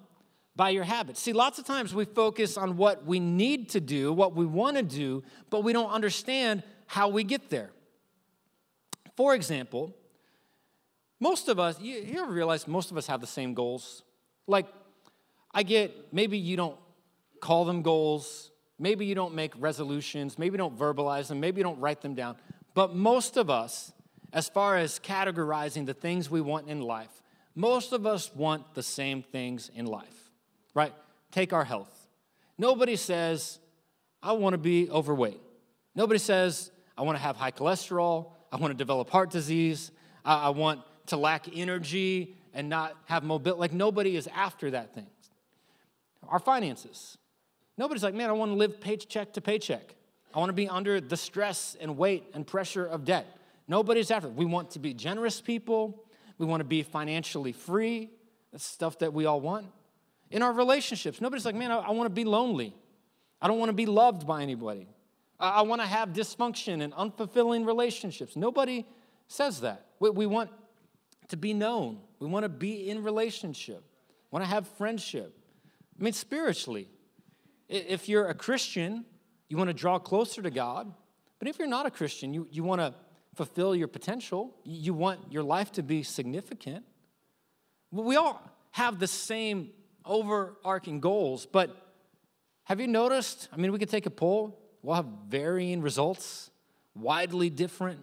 by 0.57 0.71
your 0.71 0.85
habits. 0.85 1.21
See, 1.21 1.33
lots 1.33 1.59
of 1.59 1.65
times 1.65 1.95
we 1.95 2.05
focus 2.05 2.57
on 2.57 2.77
what 2.77 3.05
we 3.07 3.21
need 3.21 3.71
to 3.71 3.81
do, 3.81 4.13
what 4.13 4.35
we 4.35 4.47
want 4.47 4.77
to 4.77 4.83
do, 4.83 5.23
but 5.49 5.63
we 5.63 5.73
don't 5.73 5.91
understand 5.91 6.63
how 6.87 7.09
we 7.09 7.25
get 7.25 7.51
there. 7.51 7.71
For 9.17 9.35
example, 9.35 9.95
most 11.21 11.49
of 11.49 11.59
us, 11.59 11.81
you, 11.81 11.97
you 11.97 12.21
ever 12.21 12.33
realize 12.33 12.67
most 12.67 12.91
of 12.91 12.97
us 12.97 13.07
have 13.07 13.21
the 13.21 13.27
same 13.27 13.55
goals? 13.55 14.03
Like, 14.47 14.67
I 15.53 15.63
get 15.63 16.13
maybe 16.13 16.39
you 16.39 16.57
don't 16.57 16.77
call 17.41 17.65
them 17.65 17.83
goals, 17.83 18.51
maybe 18.81 19.07
you 19.07 19.15
don't 19.15 19.35
make 19.35 19.53
resolutions, 19.59 20.39
maybe 20.39 20.55
you 20.55 20.59
don't 20.59 20.77
verbalize 20.77 21.29
them, 21.29 21.39
maybe 21.39 21.59
you 21.59 21.63
don't 21.63 21.79
write 21.79 22.01
them 22.01 22.15
down, 22.15 22.37
but 22.75 22.97
most 22.97 23.37
of 23.37 23.51
us, 23.51 23.93
as 24.33 24.49
far 24.49 24.77
as 24.77 24.99
categorizing 24.99 25.87
the 25.87 25.95
things 25.95 26.31
we 26.31 26.41
want 26.41 26.69
in 26.69 26.81
life, 26.81 27.23
most 27.55 27.93
of 27.93 28.07
us 28.07 28.35
want 28.35 28.75
the 28.75 28.83
same 28.83 29.23
things 29.23 29.71
in 29.75 29.87
life, 29.87 30.31
right? 30.75 30.95
Take 31.31 31.53
our 31.53 31.65
health. 31.65 32.09
Nobody 32.57 32.97
says, 32.97 33.59
I 34.23 34.33
want 34.33 34.55
to 34.55 34.59
be 34.59 34.91
overweight. 34.91 35.41
Nobody 35.95 36.19
says, 36.19 36.71
I 36.97 37.03
want 37.03 37.17
to 37.17 37.23
have 37.23 37.37
high 37.37 37.51
cholesterol. 37.51 38.33
I 38.53 38.57
want 38.57 38.71
to 38.73 38.77
develop 38.77 39.11
heart 39.11 39.31
disease. 39.31 39.91
I, 40.25 40.47
I 40.47 40.49
want 40.51 40.81
to 41.07 41.17
lack 41.17 41.47
energy 41.55 42.37
and 42.55 42.69
not 42.69 42.97
have 43.07 43.25
mobility. 43.25 43.61
Like 43.61 43.73
nobody 43.73 44.17
is 44.17 44.29
after 44.35 44.71
that 44.73 44.95
thing. 44.95 45.07
Our 46.29 46.39
finances. 46.39 47.17
Nobody's 47.81 48.03
like, 48.03 48.13
man, 48.13 48.29
I 48.29 48.35
want 48.35 48.51
to 48.51 48.57
live 48.57 48.79
paycheck 48.79 49.33
to 49.33 49.41
paycheck. 49.41 49.95
I 50.35 50.39
want 50.39 50.51
to 50.51 50.55
be 50.55 50.69
under 50.69 51.01
the 51.01 51.17
stress 51.17 51.79
and 51.81 51.97
weight 51.97 52.25
and 52.35 52.47
pressure 52.47 52.85
of 52.85 53.07
debt. 53.07 53.39
Nobody's 53.69 54.11
after. 54.11 54.29
We 54.29 54.45
want 54.45 54.73
to 54.73 54.79
be 54.79 54.93
generous 54.93 55.41
people. 55.41 56.05
We 56.37 56.45
want 56.45 56.61
to 56.61 56.65
be 56.67 56.83
financially 56.83 57.53
free. 57.53 58.11
That's 58.53 58.65
stuff 58.65 58.99
that 58.99 59.15
we 59.15 59.25
all 59.25 59.41
want. 59.41 59.65
In 60.31 60.43
our 60.43 60.53
relationships, 60.53 61.23
nobody's 61.23 61.47
like, 61.47 61.55
man, 61.55 61.73
I, 61.73 61.79
I 61.79 61.91
want 61.93 62.05
to 62.05 62.15
be 62.15 62.25
lonely. 62.25 62.75
I 63.41 63.49
don't 63.49 63.59
want 63.59 63.71
to 63.71 63.75
be 63.75 63.87
loved 63.87 64.27
by 64.27 64.43
anybody. 64.43 64.87
I, 65.39 65.49
I 65.49 65.63
want 65.63 65.81
to 65.81 65.87
have 65.87 66.11
dysfunction 66.11 66.83
and 66.83 66.93
unfulfilling 66.93 67.67
relationships. 67.67 68.37
Nobody 68.37 68.85
says 69.27 69.63
that. 69.63 69.87
We, 70.01 70.11
we 70.11 70.27
want 70.27 70.51
to 71.29 71.39
be 71.39 71.55
known. 71.55 72.01
We 72.19 72.27
want 72.27 72.43
to 72.43 72.51
be 72.51 72.91
in 72.91 73.03
relationship. 73.03 73.83
We 74.31 74.37
want 74.37 74.45
to 74.45 74.51
have 74.51 74.69
friendship. 74.69 75.35
I 75.99 76.05
mean, 76.05 76.13
spiritually, 76.13 76.91
if 77.71 78.09
you're 78.09 78.29
a 78.29 78.35
Christian, 78.35 79.05
you 79.49 79.57
want 79.57 79.69
to 79.69 79.75
draw 79.75 79.99
closer 79.99 80.43
to 80.43 80.51
God. 80.51 80.93
But 81.39 81.49
if 81.49 81.59
you're 81.59 81.69
not 81.69 81.87
a 81.87 81.91
Christian, 81.91 82.35
you, 82.35 82.47
you 82.51 82.63
want 82.63 82.81
to 82.81 82.95
fulfill 83.35 83.75
your 83.75 83.89
potential, 83.89 84.55
you 84.65 84.93
want 84.93 85.21
your 85.31 85.43
life 85.43 85.73
to 85.73 85.83
be 85.83 86.03
significant. 86.03 86.85
We 87.91 88.17
all 88.17 88.43
have 88.73 88.99
the 88.99 89.07
same 89.07 89.71
overarching 90.05 91.01
goals, 91.01 91.47
but 91.47 91.77
have 92.65 92.81
you 92.81 92.87
noticed? 92.87 93.49
I 93.53 93.57
mean, 93.57 93.73
we 93.73 93.79
could 93.79 93.89
take 93.89 94.07
a 94.07 94.11
poll. 94.11 94.59
we'll 94.83 94.97
have 94.97 95.07
varying 95.29 95.81
results, 95.81 96.51
widely 96.95 97.51
different 97.51 98.01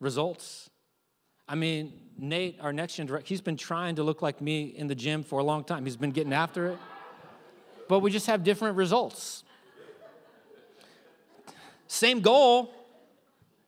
results. 0.00 0.70
I 1.48 1.54
mean, 1.54 1.92
Nate, 2.18 2.58
our 2.60 2.72
next 2.72 2.96
gen 2.96 3.06
director, 3.06 3.28
he's 3.28 3.40
been 3.40 3.56
trying 3.56 3.96
to 3.96 4.02
look 4.02 4.22
like 4.22 4.40
me 4.40 4.64
in 4.64 4.86
the 4.86 4.94
gym 4.94 5.22
for 5.22 5.38
a 5.38 5.44
long 5.44 5.64
time. 5.64 5.84
He's 5.84 5.96
been 5.96 6.10
getting 6.10 6.32
after 6.32 6.68
it. 6.68 6.78
But 7.90 8.02
we 8.02 8.12
just 8.12 8.28
have 8.28 8.44
different 8.44 8.76
results. 8.76 9.42
Same 11.88 12.20
goal, 12.20 12.72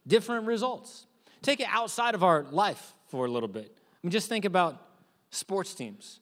different 0.07 0.47
results. 0.47 1.07
Take 1.43 1.59
it 1.59 1.67
outside 1.69 2.15
of 2.15 2.23
our 2.23 2.45
life 2.45 2.95
for 3.09 3.27
a 3.27 3.29
little 3.29 3.49
bit. 3.49 3.77
I 3.77 3.99
mean, 4.01 4.13
just 4.13 4.29
think 4.29 4.45
about 4.45 4.81
sports 5.31 5.75
teams. 5.75 6.21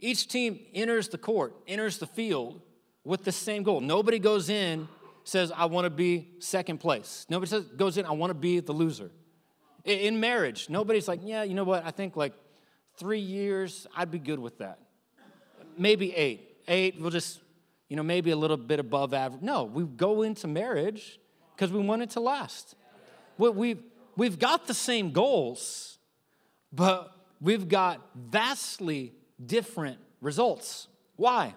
Each 0.00 0.26
team 0.26 0.60
enters 0.72 1.10
the 1.10 1.18
court, 1.18 1.54
enters 1.68 1.98
the 1.98 2.06
field 2.06 2.62
with 3.04 3.22
the 3.24 3.32
same 3.32 3.64
goal. 3.64 3.82
Nobody 3.82 4.18
goes 4.18 4.48
in, 4.48 4.88
says, 5.24 5.52
I 5.54 5.66
want 5.66 5.84
to 5.84 5.90
be 5.90 6.30
second 6.38 6.78
place. 6.78 7.26
Nobody 7.28 7.50
says, 7.50 7.64
goes 7.64 7.98
in, 7.98 8.06
I 8.06 8.12
want 8.12 8.30
to 8.30 8.34
be 8.34 8.60
the 8.60 8.72
loser. 8.72 9.10
In 9.84 10.20
marriage, 10.20 10.70
nobody's 10.70 11.06
like, 11.06 11.20
yeah, 11.22 11.42
you 11.42 11.52
know 11.52 11.64
what? 11.64 11.84
I 11.84 11.90
think 11.90 12.16
like 12.16 12.32
three 12.96 13.20
years, 13.20 13.86
I'd 13.94 14.10
be 14.10 14.18
good 14.18 14.38
with 14.38 14.56
that. 14.56 14.78
Maybe 15.76 16.16
eight. 16.16 16.55
Eight, 16.68 17.00
we'll 17.00 17.10
just, 17.10 17.40
you 17.88 17.96
know, 17.96 18.02
maybe 18.02 18.30
a 18.30 18.36
little 18.36 18.56
bit 18.56 18.80
above 18.80 19.14
average. 19.14 19.42
No, 19.42 19.64
we 19.64 19.84
go 19.84 20.22
into 20.22 20.46
marriage 20.46 21.18
because 21.54 21.72
we 21.72 21.80
want 21.80 22.02
it 22.02 22.10
to 22.10 22.20
last. 22.20 22.74
We've, 23.38 23.78
we've 24.16 24.38
got 24.38 24.66
the 24.66 24.74
same 24.74 25.12
goals, 25.12 25.98
but 26.72 27.12
we've 27.40 27.68
got 27.68 28.00
vastly 28.14 29.12
different 29.44 29.98
results. 30.20 30.88
Why? 31.16 31.54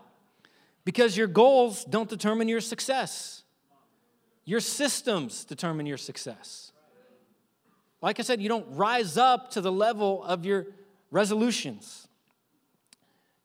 Because 0.86 1.16
your 1.16 1.28
goals 1.28 1.86
don't 1.86 2.10
determine 2.10 2.48
your 2.48 2.62
success, 2.62 3.44
your 4.46 4.60
systems 4.60 5.46
determine 5.46 5.86
your 5.86 5.98
success. 5.98 6.72
Like 8.02 8.20
I 8.20 8.24
said, 8.24 8.42
you 8.42 8.50
don't 8.50 8.66
rise 8.70 9.18
up 9.18 9.52
to 9.52 9.62
the 9.62 9.72
level 9.72 10.24
of 10.24 10.46
your 10.46 10.68
resolutions. 11.12 12.09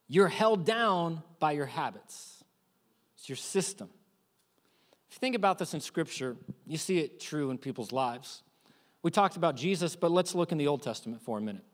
You're 0.08 0.28
held 0.28 0.64
down 0.64 1.22
by 1.38 1.52
your 1.52 1.66
habits, 1.66 2.44
it's 3.16 3.28
your 3.28 3.36
system. 3.36 3.88
If 5.08 5.16
you 5.16 5.20
think 5.20 5.36
about 5.36 5.58
this 5.58 5.74
in 5.74 5.80
Scripture, 5.80 6.36
you 6.66 6.76
see 6.76 6.98
it 6.98 7.20
true 7.20 7.50
in 7.50 7.58
people's 7.58 7.92
lives. 7.92 8.42
We 9.02 9.10
talked 9.10 9.36
about 9.36 9.54
Jesus, 9.54 9.94
but 9.94 10.10
let's 10.10 10.34
look 10.34 10.50
in 10.50 10.58
the 10.58 10.66
Old 10.66 10.82
Testament 10.82 11.22
for 11.22 11.38
a 11.38 11.40
minute. 11.40 11.64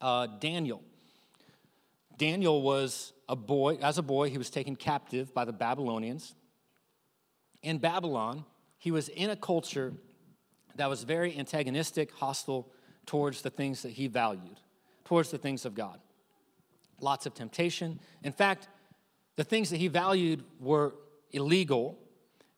Uh, 0.00 0.26
Daniel. 0.40 0.82
Daniel 2.16 2.62
was 2.62 3.12
a 3.28 3.36
boy, 3.36 3.76
as 3.76 3.98
a 3.98 4.02
boy, 4.02 4.30
he 4.30 4.38
was 4.38 4.50
taken 4.50 4.74
captive 4.74 5.32
by 5.32 5.44
the 5.44 5.52
Babylonians. 5.52 6.34
In 7.62 7.78
Babylon, 7.78 8.44
he 8.78 8.90
was 8.90 9.08
in 9.08 9.30
a 9.30 9.36
culture 9.36 9.92
that 10.76 10.88
was 10.88 11.04
very 11.04 11.38
antagonistic, 11.38 12.10
hostile 12.12 12.68
towards 13.06 13.42
the 13.42 13.50
things 13.50 13.82
that 13.82 13.92
he 13.92 14.08
valued, 14.08 14.60
towards 15.04 15.30
the 15.30 15.38
things 15.38 15.64
of 15.64 15.74
God. 15.74 16.00
Lots 17.04 17.26
of 17.26 17.34
temptation. 17.34 18.00
In 18.22 18.32
fact, 18.32 18.68
the 19.36 19.44
things 19.44 19.70
that 19.70 19.76
he 19.76 19.88
valued 19.88 20.44
were 20.58 20.94
illegal 21.32 21.98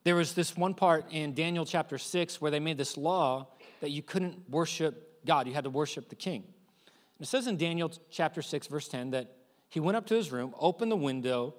there 0.07 0.15
was 0.15 0.35
this 0.35 0.57
one 0.57 0.73
part 0.73 1.05
in 1.11 1.35
Daniel 1.35 1.67
chapter 1.67 1.99
6 1.99 2.41
where 2.41 2.53
they 2.53 2.61
made 2.61 2.79
this 2.79 2.97
law 2.97 3.49
that 3.81 3.91
you 3.91 4.05
couldn't 4.05 4.49
worship 4.49 5.25
God, 5.27 5.49
you 5.49 5.53
had 5.53 5.65
to 5.65 5.71
worship 5.71 6.09
the 6.09 6.15
king. 6.15 6.45
And 6.45 7.27
it 7.27 7.27
says 7.27 7.49
in 7.49 7.57
Daniel 7.57 7.91
chapter 8.09 8.41
6, 8.41 8.69
verse 8.69 8.87
10, 8.87 9.11
that 9.11 9.35
he 9.69 9.81
went 9.81 9.97
up 9.97 10.07
to 10.07 10.15
his 10.15 10.31
room, 10.31 10.55
opened 10.61 10.93
the 10.93 10.97
window, 10.97 11.57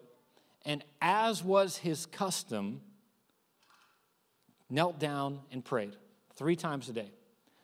and 0.64 0.82
as 1.02 1.44
was 1.44 1.76
his 1.76 2.06
custom, 2.06 2.80
knelt 4.70 4.98
down 4.98 5.42
and 5.52 5.66
prayed 5.66 5.98
three 6.38 6.56
times 6.56 6.88
a 6.88 6.94
day. 6.94 7.12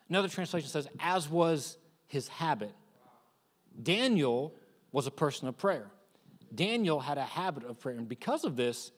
Another 0.10 0.28
translation 0.28 0.68
says, 0.68 0.90
as 1.00 1.30
was 1.30 1.78
his 2.08 2.28
habit. 2.28 2.74
Daniel 3.82 4.54
was 4.94 5.06
a 5.08 5.12
person 5.12 5.50
of 5.50 5.58
prayer. 5.58 5.88
Daniel 6.56 7.02
had 7.02 7.18
a 7.18 7.24
habit 7.24 7.66
of 7.66 7.80
prayer, 7.80 7.98
and 7.98 8.08
because 8.08 8.46
of 8.46 8.56
this, 8.56 8.92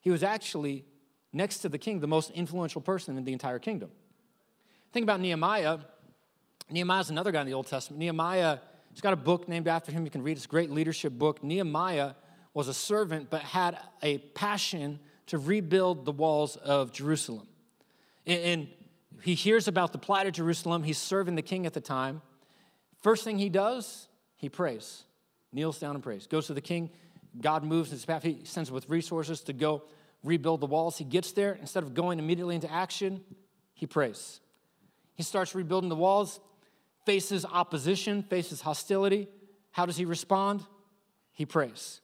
he 0.00 0.10
was 0.10 0.22
actually 0.22 0.86
next 1.32 1.58
to 1.58 1.68
the 1.68 1.76
king, 1.76 2.00
the 2.00 2.06
most 2.06 2.30
influential 2.30 2.80
person 2.80 3.18
in 3.18 3.24
the 3.24 3.32
entire 3.32 3.58
kingdom. 3.58 3.90
Think 4.92 5.04
about 5.04 5.20
Nehemiah. 5.20 5.78
Nehemiah 6.70 7.00
is 7.00 7.10
another 7.10 7.32
guy 7.32 7.40
in 7.40 7.46
the 7.46 7.54
Old 7.54 7.66
Testament. 7.66 7.98
Nehemiah, 7.98 8.58
he's 8.92 9.00
got 9.00 9.12
a 9.12 9.16
book 9.16 9.48
named 9.48 9.68
after 9.68 9.92
him. 9.92 10.04
You 10.04 10.10
can 10.10 10.22
read 10.22 10.42
a 10.42 10.48
great 10.48 10.70
leadership 10.70 11.12
book. 11.12 11.44
Nehemiah 11.44 12.12
was 12.54 12.68
a 12.68 12.74
servant, 12.74 13.28
but 13.28 13.42
had 13.42 13.78
a 14.02 14.18
passion 14.18 14.98
to 15.26 15.38
rebuild 15.38 16.04
the 16.04 16.12
walls 16.12 16.56
of 16.56 16.92
Jerusalem. 16.92 17.46
And 18.26 18.68
he 19.22 19.34
hears 19.34 19.68
about 19.68 19.92
the 19.92 19.98
plight 19.98 20.26
of 20.26 20.32
Jerusalem. 20.32 20.82
He's 20.82 20.98
serving 20.98 21.34
the 21.34 21.42
king 21.42 21.66
at 21.66 21.72
the 21.72 21.80
time. 21.80 22.22
First 23.00 23.24
thing 23.24 23.38
he 23.38 23.48
does, 23.48 24.08
he 24.36 24.48
prays, 24.48 25.04
kneels 25.52 25.78
down 25.78 25.94
and 25.94 26.02
prays. 26.02 26.26
Goes 26.26 26.46
to 26.46 26.54
the 26.54 26.60
king. 26.60 26.90
God 27.40 27.64
moves 27.64 27.90
his 27.90 28.04
path. 28.04 28.22
He 28.22 28.40
sends 28.44 28.70
with 28.70 28.88
resources 28.88 29.40
to 29.42 29.52
go 29.52 29.82
rebuild 30.24 30.60
the 30.60 30.66
walls. 30.66 30.98
He 30.98 31.04
gets 31.04 31.32
there, 31.32 31.54
instead 31.60 31.82
of 31.82 31.94
going 31.94 32.18
immediately 32.18 32.54
into 32.54 32.70
action, 32.70 33.22
he 33.72 33.86
prays. 33.86 34.40
He 35.14 35.22
starts 35.22 35.54
rebuilding 35.54 35.88
the 35.88 35.96
walls, 35.96 36.40
faces 37.06 37.44
opposition, 37.44 38.22
faces 38.22 38.60
hostility. 38.60 39.28
How 39.70 39.86
does 39.86 39.96
he 39.96 40.04
respond? 40.04 40.64
He 41.32 41.46
prays. 41.46 42.00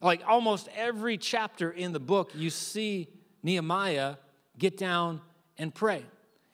Like 0.00 0.22
almost 0.26 0.68
every 0.76 1.16
chapter 1.16 1.70
in 1.70 1.92
the 1.92 2.00
book, 2.00 2.32
you 2.34 2.50
see 2.50 3.08
Nehemiah 3.42 4.16
get 4.58 4.76
down 4.76 5.20
and 5.58 5.74
pray. 5.74 6.04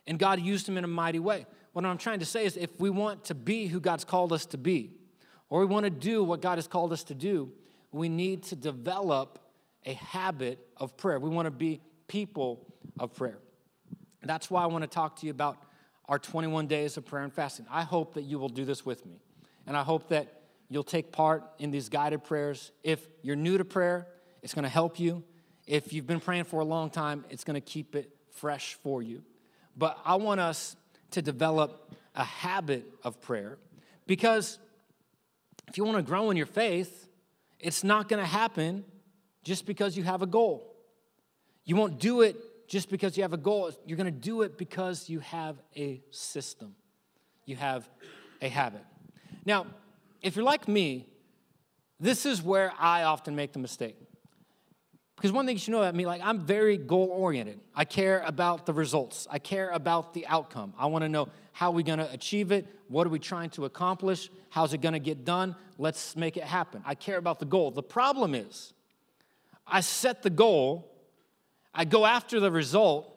And 0.07 0.19
God 0.19 0.41
used 0.41 0.69
him 0.69 0.77
in 0.79 0.85
a 0.85 0.89
mighty 0.89 1.19
way. 1.19 1.47
What 1.73 1.85
I'm 1.85 1.99
trying 1.99 2.21
to 2.21 2.27
say 2.27 2.45
is 2.45 2.57
if 2.57 2.79
we 2.79 2.91
want 2.91 3.25
to 3.25 3.35
be 3.35 3.67
who 3.67 3.81
God's 3.81 4.05
called 4.05 4.33
us 4.33 4.47
to 4.47 4.59
be, 4.59 4.93
or 5.53 5.61
we 5.61 5.67
want 5.67 5.85
to 5.85 5.91
do 5.91 6.25
what 6.25 6.41
God 6.41 6.57
has 6.57 6.67
called 6.67 6.95
us 6.95 7.05
to 7.05 7.15
do, 7.15 7.53
we 7.91 8.09
need 8.09 8.45
to 8.45 8.57
develop 8.57 9.39
a 9.85 9.93
habit 9.93 10.59
of 10.79 10.97
prayer. 10.97 11.21
We 11.21 11.29
want 11.29 11.45
to 11.45 11.51
be 11.51 11.83
people 12.09 12.67
of 12.99 13.15
prayer. 13.15 13.37
That's 14.23 14.51
why 14.51 14.63
I 14.63 14.67
want 14.67 14.81
to 14.81 14.89
talk 14.89 15.17
to 15.17 15.27
you 15.27 15.31
about 15.31 15.59
our 16.09 16.19
21 16.19 16.69
days 16.69 16.97
of 16.97 17.05
prayer 17.05 17.23
and 17.23 17.31
fasting. 17.31 17.67
I 17.71 17.83
hope 17.83 18.15
that 18.15 18.23
you 18.23 18.39
will 18.39 18.49
do 18.49 18.65
this 18.65 18.87
with 18.87 19.05
me. 19.05 19.21
And 19.67 19.77
I 19.77 19.83
hope 19.83 20.09
that 20.09 20.41
you'll 20.71 20.85
take 20.85 21.13
part 21.13 21.45
in 21.59 21.71
these 21.71 21.91
guided 21.91 22.25
prayers. 22.25 22.73
If 22.83 23.07
you're 23.21 23.37
new 23.37 23.59
to 23.59 23.65
prayer, 23.67 24.07
it's 24.41 24.55
going 24.55 24.63
to 24.63 24.71
help 24.71 24.99
you. 24.99 25.23
If 25.67 25.93
you've 25.93 26.07
been 26.07 26.21
praying 26.21 26.45
for 26.45 26.61
a 26.61 26.65
long 26.65 26.89
time, 26.89 27.27
it's 27.29 27.45
going 27.45 27.57
to 27.57 27.61
keep 27.61 27.95
it 27.95 28.09
fresh 28.37 28.79
for 28.83 29.03
you. 29.03 29.23
But 29.77 29.99
I 30.03 30.15
want 30.15 30.41
us 30.41 30.77
to 31.11 31.21
develop 31.21 31.93
a 32.15 32.25
habit 32.25 32.87
of 33.05 33.21
prayer 33.21 33.59
because 34.07 34.59
if 35.69 35.79
you 35.79 35.85
want 35.85 35.97
to 35.97 36.03
grow 36.03 36.31
in 36.31 36.37
your 36.37 36.47
faith, 36.47 37.09
it's 37.59 37.85
not 37.85 38.09
going 38.09 38.21
to 38.21 38.29
happen 38.29 38.85
just 39.45 39.67
because 39.67 39.97
you 39.97 40.03
have 40.03 40.23
a 40.23 40.27
goal. 40.27 40.75
You 41.65 41.77
won't 41.77 41.99
do 41.99 42.23
it 42.23 42.37
just 42.69 42.91
because 42.91 43.17
you 43.17 43.23
have 43.23 43.33
a 43.33 43.39
goal. 43.39 43.71
You're 43.87 43.97
going 43.97 44.13
to 44.13 44.21
do 44.21 44.43
it 44.43 44.59
because 44.59 45.09
you 45.09 45.21
have 45.21 45.57
a 45.77 46.03
system, 46.11 46.75
you 47.45 47.57
have 47.57 47.89
a 48.41 48.49
habit. 48.49 48.85
Now, 49.45 49.67
if 50.23 50.37
you're 50.37 50.45
like 50.45 50.69
me, 50.69 51.07
this 52.01 52.27
is 52.27 52.43
where 52.43 52.73
I 52.79 53.05
often 53.05 53.37
make 53.37 53.53
the 53.53 53.59
mistake. 53.59 53.97
Because 55.23 55.31
one 55.31 55.47
thing 55.47 55.55
you 55.55 55.61
should 55.61 55.71
know 55.71 55.83
about 55.83 55.95
me, 55.95 56.05
like 56.05 56.21
I'm 56.21 56.41
very 56.41 56.77
goal 56.77 57.07
oriented. 57.13 57.61
I 57.77 57.85
care 57.85 58.25
about 58.27 58.67
the 58.67 58.73
results. 58.73 59.29
I 59.31 59.39
care 59.39 59.71
about 59.71 60.15
the 60.15 60.27
outcome. 60.27 60.75
I 60.77 60.87
want 60.87 61.05
to 61.05 61.09
know 61.09 61.29
how 61.53 61.71
we're 61.71 61.77
we 61.77 61.83
going 61.85 62.01
to 62.01 62.11
achieve 62.11 62.51
it? 62.51 62.67
What 62.89 63.07
are 63.07 63.11
we 63.11 63.21
trying 63.21 63.51
to 63.51 63.65
accomplish? 63.65 64.31
How's 64.51 64.75
it 64.75 64.81
going 64.81 64.95
to 64.95 64.99
get 64.99 65.25
done? 65.25 65.55
Let's 65.79 66.17
make 66.17 66.37
it 66.37 66.43
happen. 66.43 66.83
I 66.85 66.97
care 66.97 67.19
about 67.19 67.39
the 67.39 67.45
goal. 67.45 67.71
The 67.71 67.85
problem 67.85 68.35
is, 68.35 68.73
I 69.65 69.81
set 69.81 70.25
the 70.25 70.31
goal, 70.31 70.91
I 71.73 71.85
go 71.85 72.05
after 72.05 72.41
the 72.41 72.51
result, 72.51 73.15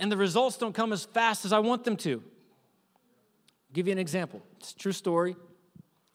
and 0.00 0.10
the 0.10 0.16
results 0.16 0.56
don't 0.56 0.74
come 0.74 0.92
as 0.92 1.04
fast 1.04 1.44
as 1.44 1.52
I 1.52 1.60
want 1.60 1.84
them 1.84 1.96
to. 1.98 2.14
I'll 2.14 3.72
give 3.72 3.86
you 3.86 3.92
an 3.92 4.00
example. 4.00 4.42
It's 4.58 4.72
a 4.72 4.76
true 4.76 4.90
story. 4.90 5.36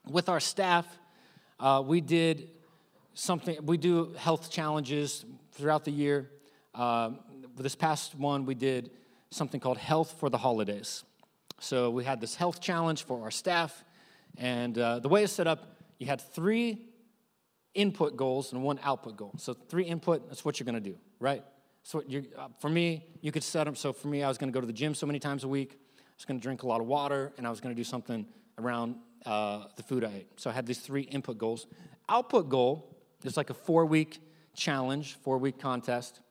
With 0.10 0.28
our 0.28 0.42
staff, 0.42 0.86
uh, 1.58 1.82
we 1.86 2.02
did 2.02 2.50
something, 3.16 3.58
we 3.66 3.78
do 3.78 4.14
health 4.18 4.52
challenges 4.52 5.26
throughout 5.54 5.86
the 5.86 5.92
year. 5.92 6.30
Uh, 6.76 7.12
this 7.58 7.76
past 7.76 8.14
one, 8.14 8.46
we 8.46 8.54
did 8.54 8.92
something 9.32 9.60
called 9.60 9.78
Health 9.78 10.16
for 10.20 10.30
the 10.30 10.38
Holidays. 10.38 11.04
So 11.60 11.90
we 11.90 12.04
had 12.04 12.20
this 12.22 12.36
health 12.36 12.62
challenge 12.62 13.04
for 13.04 13.24
our 13.24 13.32
staff, 13.32 13.84
and 14.38 14.78
uh, 14.78 15.00
the 15.00 15.08
way 15.08 15.24
it's 15.24 15.34
set 15.34 15.48
up, 15.48 15.80
you 15.98 16.06
had 16.06 16.20
three 16.20 16.82
input 17.74 18.18
goals 18.18 18.52
and 18.52 18.62
one 18.62 18.80
output 18.84 19.16
goal. 19.16 19.34
So 19.38 19.54
three 19.54 19.86
input, 19.86 20.28
that's 20.28 20.44
what 20.44 20.60
you're 20.60 20.66
going 20.66 20.84
to 20.84 20.90
do, 20.90 20.98
right? 21.20 21.44
So 21.84 22.00
uh, 22.02 22.48
for 22.60 22.70
me, 22.70 23.06
you 23.22 23.32
could 23.32 23.44
set 23.44 23.68
up. 23.68 23.78
So 23.78 23.94
for 23.94 24.10
me, 24.10 24.24
I 24.24 24.28
was 24.28 24.38
going 24.38 24.52
to 24.52 24.54
go 24.54 24.60
to 24.60 24.68
the 24.68 24.74
gym 24.74 24.94
so 24.94 25.06
many 25.06 25.20
times 25.20 25.46
a 25.46 25.48
week. 25.48 25.80
I 25.98 26.02
was 26.18 26.26
going 26.26 26.40
to 26.40 26.44
drink 26.44 26.64
a 26.64 26.68
lot 26.68 26.82
of 26.82 26.88
water, 26.88 27.32
and 27.38 27.48
I 27.48 27.50
was 27.50 27.62
going 27.62 27.74
to 27.74 27.80
do 27.80 27.86
something 27.86 28.26
around 28.58 28.96
uh, 29.26 29.66
the 29.78 29.84
food 29.84 30.04
I 30.04 30.10
ate. 30.10 30.28
So 30.36 30.50
I 30.50 30.54
had 30.54 30.66
these 30.66 30.80
three 30.80 31.04
input 31.04 31.38
goals. 31.38 31.68
Output 32.10 32.50
goal 32.50 32.95
is 33.28 33.38
like 33.38 33.50
a 33.50 33.54
four 33.54 33.86
week 33.86 34.20
challenge, 34.56 35.18
four 35.24 35.38
week 35.38 35.60
contest. 35.60 36.22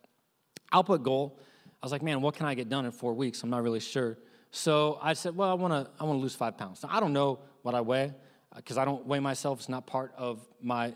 output 0.73 1.03
goal, 1.03 1.39
I 1.83 1.87
was 1.87 1.93
like, 1.93 2.03
man, 2.03 2.21
what 2.23 2.35
can 2.35 2.47
I 2.47 2.55
get 2.55 2.69
done 2.69 2.87
in 2.87 2.93
four 2.93 3.15
weeks? 3.15 3.43
I'm 3.43 3.51
not 3.51 3.63
really 3.63 3.81
sure. 3.81 4.19
So 4.51 4.99
I 5.03 5.15
said, 5.15 5.37
well, 5.37 5.51
I 5.51 5.55
want 5.55 5.73
to 5.73 5.91
I 6.01 6.05
want 6.05 6.19
to 6.19 6.23
lose 6.23 6.35
five 6.35 6.57
pounds. 6.57 6.83
Now, 6.83 6.91
I 6.93 7.01
don't 7.01 7.13
know 7.13 7.41
what 7.63 7.75
I 7.75 7.81
weigh 7.81 8.13
because 8.55 8.79
uh, 8.79 8.83
I 8.83 8.85
don't 8.85 9.05
weigh 9.07 9.21
myself. 9.21 9.59
It's 9.59 9.69
not 9.69 9.87
part 9.87 10.13
of 10.17 10.47
my 10.63 10.95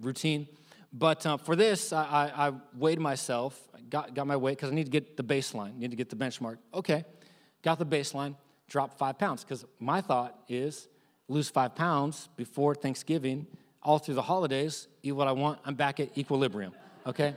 routine. 0.00 0.46
But 0.92 1.24
uh, 1.26 1.36
for 1.36 1.56
this, 1.56 1.92
I, 1.92 2.04
I, 2.04 2.48
I, 2.48 2.52
weighed 2.76 2.98
myself, 2.98 3.60
got, 3.90 4.14
got 4.14 4.26
my 4.26 4.36
weight 4.36 4.56
because 4.56 4.70
I 4.70 4.74
need 4.74 4.86
to 4.86 4.90
get 4.90 5.16
the 5.18 5.24
baseline, 5.24 5.76
need 5.76 5.90
to 5.90 5.96
get 5.96 6.08
the 6.08 6.16
benchmark. 6.16 6.58
Okay, 6.72 7.04
got 7.62 7.78
the 7.78 7.84
baseline, 7.86 8.36
dropped 8.68 8.98
five 8.98 9.18
pounds 9.18 9.44
because 9.44 9.64
my 9.78 10.00
thought 10.00 10.38
is 10.48 10.88
lose 11.28 11.50
five 11.50 11.74
pounds 11.74 12.28
before 12.36 12.74
Thanksgiving, 12.74 13.46
all 13.82 13.98
through 13.98 14.14
the 14.14 14.22
holidays, 14.22 14.88
eat 15.02 15.12
what 15.12 15.28
I 15.28 15.32
want, 15.32 15.58
I'm 15.64 15.74
back 15.74 16.00
at 16.00 16.16
equilibrium. 16.16 16.72
Okay, 17.06 17.34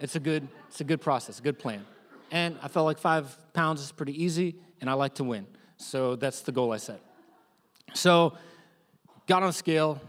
it's 0.00 0.16
a 0.16 0.20
good 0.20 0.46
it's 0.68 0.80
a 0.80 0.84
good 0.84 1.00
process, 1.00 1.38
a 1.38 1.42
good 1.42 1.58
plan. 1.58 1.84
And 2.30 2.56
I 2.62 2.68
felt 2.68 2.86
like 2.86 2.98
five 2.98 3.36
pounds 3.52 3.82
is 3.82 3.92
pretty 3.92 4.22
easy, 4.22 4.56
and 4.80 4.88
I 4.88 4.94
like 4.94 5.14
to 5.16 5.24
win. 5.24 5.46
So 5.76 6.16
that's 6.16 6.40
the 6.40 6.52
goal 6.52 6.72
I 6.72 6.78
set. 6.78 7.00
So 7.94 8.38
got 9.26 9.42
on 9.42 9.52
scale, 9.52 10.00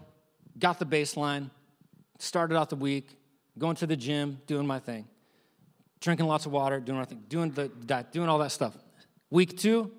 got 0.58 0.80
the 0.80 0.86
baseline, 0.86 1.50
started 2.20 2.58
out 2.58 2.70
the 2.70 2.76
week, 2.76 3.18
going 3.58 3.76
to 3.78 3.88
the 3.88 3.98
gym, 3.98 4.40
doing 4.48 4.66
my 4.66 4.80
thing, 4.80 5.06
drinking 6.00 6.28
lots 6.28 6.46
of 6.46 6.52
water, 6.52 6.80
doing 6.80 6.98
my 6.98 7.06
thing, 7.06 7.24
doing 7.28 7.52
the 7.52 7.68
diet, 7.68 8.12
doing 8.12 8.30
all 8.30 8.40
that 8.40 8.52
stuff. 8.52 8.78
Week 9.30 9.58
two, 9.58 9.92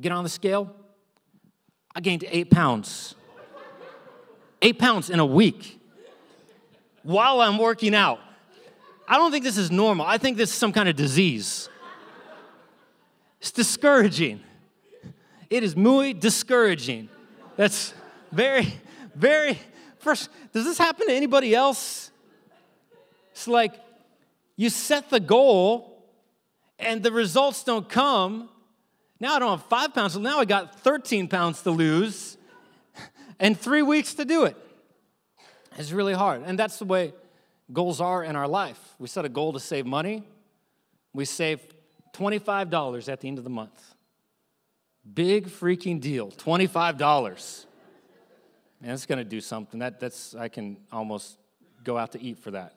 get 0.00 0.12
on 0.12 0.24
the 0.24 0.30
scale, 0.30 0.74
I 1.94 2.00
gained 2.00 2.24
eight 2.28 2.50
pounds. 2.50 3.14
Eight 4.64 4.78
pounds 4.78 5.10
in 5.10 5.20
a 5.20 5.26
week 5.26 5.78
while 7.02 7.42
I'm 7.42 7.58
working 7.58 7.94
out. 7.94 8.18
I 9.06 9.18
don't 9.18 9.30
think 9.30 9.44
this 9.44 9.58
is 9.58 9.70
normal. 9.70 10.06
I 10.06 10.16
think 10.16 10.38
this 10.38 10.48
is 10.48 10.56
some 10.56 10.72
kind 10.72 10.88
of 10.88 10.96
disease. 10.96 11.68
It's 13.42 13.52
discouraging. 13.52 14.40
It 15.50 15.64
is 15.64 15.76
muy 15.76 16.14
discouraging. 16.14 17.10
That's 17.56 17.92
very, 18.32 18.72
very, 19.14 19.58
first, 19.98 20.30
does 20.54 20.64
this 20.64 20.78
happen 20.78 21.08
to 21.08 21.12
anybody 21.12 21.54
else? 21.54 22.10
It's 23.32 23.46
like 23.46 23.74
you 24.56 24.70
set 24.70 25.10
the 25.10 25.20
goal 25.20 26.02
and 26.78 27.02
the 27.02 27.12
results 27.12 27.64
don't 27.64 27.86
come. 27.86 28.48
Now 29.20 29.36
I 29.36 29.40
don't 29.40 29.58
have 29.58 29.68
five 29.68 29.92
pounds, 29.92 30.16
now 30.16 30.38
I 30.38 30.46
got 30.46 30.80
13 30.80 31.28
pounds 31.28 31.60
to 31.64 31.70
lose 31.70 32.38
and 33.38 33.58
three 33.58 33.82
weeks 33.82 34.14
to 34.14 34.24
do 34.24 34.44
it. 34.44 34.56
It's 35.76 35.92
really 35.92 36.14
hard. 36.14 36.42
And 36.44 36.58
that's 36.58 36.78
the 36.78 36.84
way 36.84 37.12
goals 37.72 38.00
are 38.00 38.22
in 38.22 38.36
our 38.36 38.48
life. 38.48 38.94
We 38.98 39.08
set 39.08 39.24
a 39.24 39.28
goal 39.28 39.52
to 39.52 39.60
save 39.60 39.86
money, 39.86 40.24
we 41.12 41.24
save 41.24 41.60
$25 42.14 43.08
at 43.08 43.20
the 43.20 43.28
end 43.28 43.38
of 43.38 43.44
the 43.44 43.50
month. 43.50 43.94
Big 45.12 45.48
freaking 45.48 46.00
deal, 46.00 46.30
$25. 46.30 47.66
Man, 48.80 48.90
it's 48.90 49.06
gonna 49.06 49.24
do 49.24 49.40
something. 49.40 49.80
That, 49.80 50.00
that's, 50.00 50.34
I 50.34 50.48
can 50.48 50.78
almost 50.92 51.38
go 51.82 51.98
out 51.98 52.12
to 52.12 52.22
eat 52.22 52.38
for 52.38 52.52
that. 52.52 52.74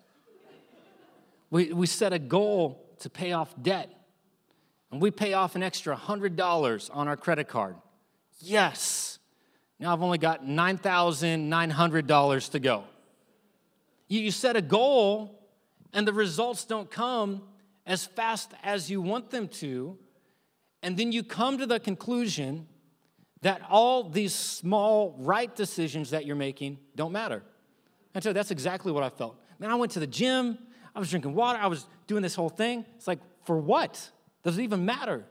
We, 1.49 1.71
we 1.71 1.87
set 1.87 2.11
a 2.13 2.19
goal 2.19 2.83
to 2.99 3.09
pay 3.09 3.31
off 3.31 3.53
debt, 3.61 3.89
and 4.91 5.01
we 5.01 5.11
pay 5.11 5.33
off 5.33 5.55
an 5.55 5.63
extra 5.63 5.95
$100 5.95 6.89
on 6.93 7.07
our 7.07 7.15
credit 7.15 7.47
card. 7.47 7.75
Yes. 8.39 9.16
Now 9.79 9.93
I've 9.93 10.01
only 10.01 10.17
got 10.17 10.45
$9,900 10.45 12.51
to 12.51 12.59
go. 12.59 12.83
You, 14.07 14.31
set 14.31 14.55
a 14.55 14.61
goal, 14.61 15.37
and 15.93 16.07
the 16.07 16.13
results 16.13 16.65
don't 16.65 16.89
come 16.89 17.43
as 17.85 18.05
fast 18.05 18.51
as 18.63 18.89
you 18.89 19.01
want 19.01 19.29
them 19.29 19.47
to. 19.47 19.97
And 20.81 20.97
then 20.97 21.11
you 21.11 21.23
come 21.23 21.57
to 21.57 21.65
the 21.65 21.79
conclusion 21.79 22.67
that 23.41 23.61
all 23.69 24.03
these 24.03 24.33
small 24.33 25.15
right 25.19 25.53
decisions 25.55 26.11
that 26.11 26.25
you're 26.25 26.35
making 26.35 26.79
don't 26.95 27.11
matter. 27.11 27.43
And 28.13 28.23
so 28.23 28.33
that's 28.33 28.51
exactly 28.51 28.91
what 28.91 29.03
I 29.03 29.09
felt. 29.09 29.39
Man, 29.59 29.69
I 29.69 29.75
went 29.75 29.91
to 29.93 29.99
the 29.99 30.07
gym, 30.07 30.57
I 30.95 30.99
was 30.99 31.09
drinking 31.09 31.35
water, 31.35 31.59
I 31.61 31.67
was 31.67 31.85
doing 32.07 32.23
this 32.23 32.35
whole 32.35 32.49
thing. 32.49 32.85
It's 32.95 33.07
like, 33.07 33.19
for 33.45 33.57
what? 33.57 34.11
Does 34.43 34.57
it 34.57 34.63
even 34.63 34.85
matter? 34.85 35.25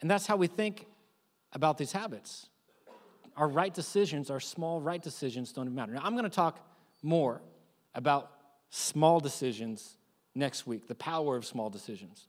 And 0.00 0.10
that's 0.10 0.26
how 0.26 0.36
we 0.36 0.46
think 0.46 0.86
about 1.52 1.78
these 1.78 1.92
habits. 1.92 2.47
Our 3.38 3.48
right 3.48 3.72
decisions, 3.72 4.30
our 4.30 4.40
small 4.40 4.80
right 4.80 5.00
decisions 5.00 5.52
don't 5.52 5.72
matter. 5.72 5.92
Now, 5.92 6.02
I'm 6.02 6.12
going 6.12 6.24
to 6.24 6.30
talk 6.30 6.58
more 7.02 7.40
about 7.94 8.32
small 8.68 9.20
decisions 9.20 9.96
next 10.34 10.66
week, 10.66 10.88
the 10.88 10.94
power 10.94 11.36
of 11.36 11.46
small 11.46 11.70
decisions. 11.70 12.26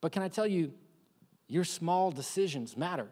But 0.00 0.10
can 0.12 0.22
I 0.22 0.28
tell 0.28 0.46
you, 0.46 0.72
your 1.46 1.64
small 1.64 2.10
decisions 2.10 2.76
matter. 2.76 3.08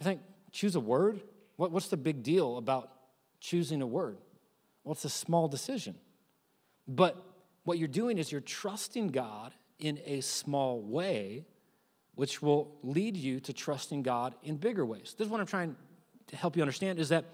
You 0.00 0.04
think, 0.04 0.20
choose 0.50 0.76
a 0.76 0.80
word? 0.80 1.20
What, 1.56 1.70
what's 1.70 1.88
the 1.88 1.96
big 1.96 2.22
deal 2.22 2.56
about 2.56 2.90
choosing 3.40 3.82
a 3.82 3.86
word? 3.86 4.18
Well, 4.82 4.92
it's 4.92 5.04
a 5.04 5.10
small 5.10 5.46
decision. 5.46 5.94
But 6.88 7.22
what 7.64 7.78
you're 7.78 7.88
doing 7.88 8.16
is 8.18 8.32
you're 8.32 8.40
trusting 8.40 9.08
God 9.08 9.52
in 9.78 10.00
a 10.06 10.20
small 10.20 10.80
way, 10.80 11.44
which 12.14 12.40
will 12.40 12.76
lead 12.82 13.16
you 13.16 13.40
to 13.40 13.52
trusting 13.52 14.02
God 14.02 14.34
in 14.42 14.56
bigger 14.56 14.86
ways. 14.86 15.14
This 15.16 15.26
is 15.26 15.30
what 15.30 15.40
I'm 15.40 15.46
trying 15.46 15.76
to 16.28 16.36
help 16.36 16.56
you 16.56 16.62
understand 16.62 16.98
is 16.98 17.08
that 17.08 17.24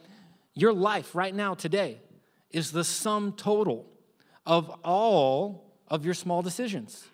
your 0.55 0.73
life 0.73 1.15
right 1.15 1.35
now, 1.35 1.55
today, 1.55 2.01
is 2.51 2.73
the 2.73 2.85
sum 2.85 3.33
total 3.33 3.87
of 4.47 4.69
all 4.85 5.73
of 5.89 6.05
your 6.05 6.15
small 6.15 6.43
decisions. 6.43 7.05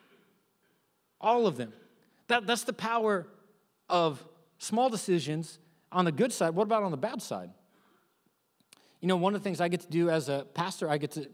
All 1.20 1.46
of 1.46 1.56
them. 1.56 1.72
That, 2.28 2.46
that's 2.46 2.64
the 2.64 2.72
power 2.72 3.26
of 3.88 4.24
small 4.58 4.88
decisions 4.88 5.58
on 5.92 6.04
the 6.04 6.12
good 6.12 6.32
side. 6.32 6.50
What 6.50 6.64
about 6.64 6.82
on 6.82 6.90
the 6.90 6.96
bad 6.96 7.22
side? 7.22 7.50
You 9.00 9.08
know, 9.08 9.16
one 9.16 9.34
of 9.34 9.40
the 9.40 9.44
things 9.44 9.60
I 9.60 9.68
get 9.68 9.80
to 9.80 9.88
do 9.88 10.10
as 10.10 10.28
a 10.28 10.46
pastor, 10.54 10.88
I 10.88 10.98
get 10.98 11.12
to 11.12 11.28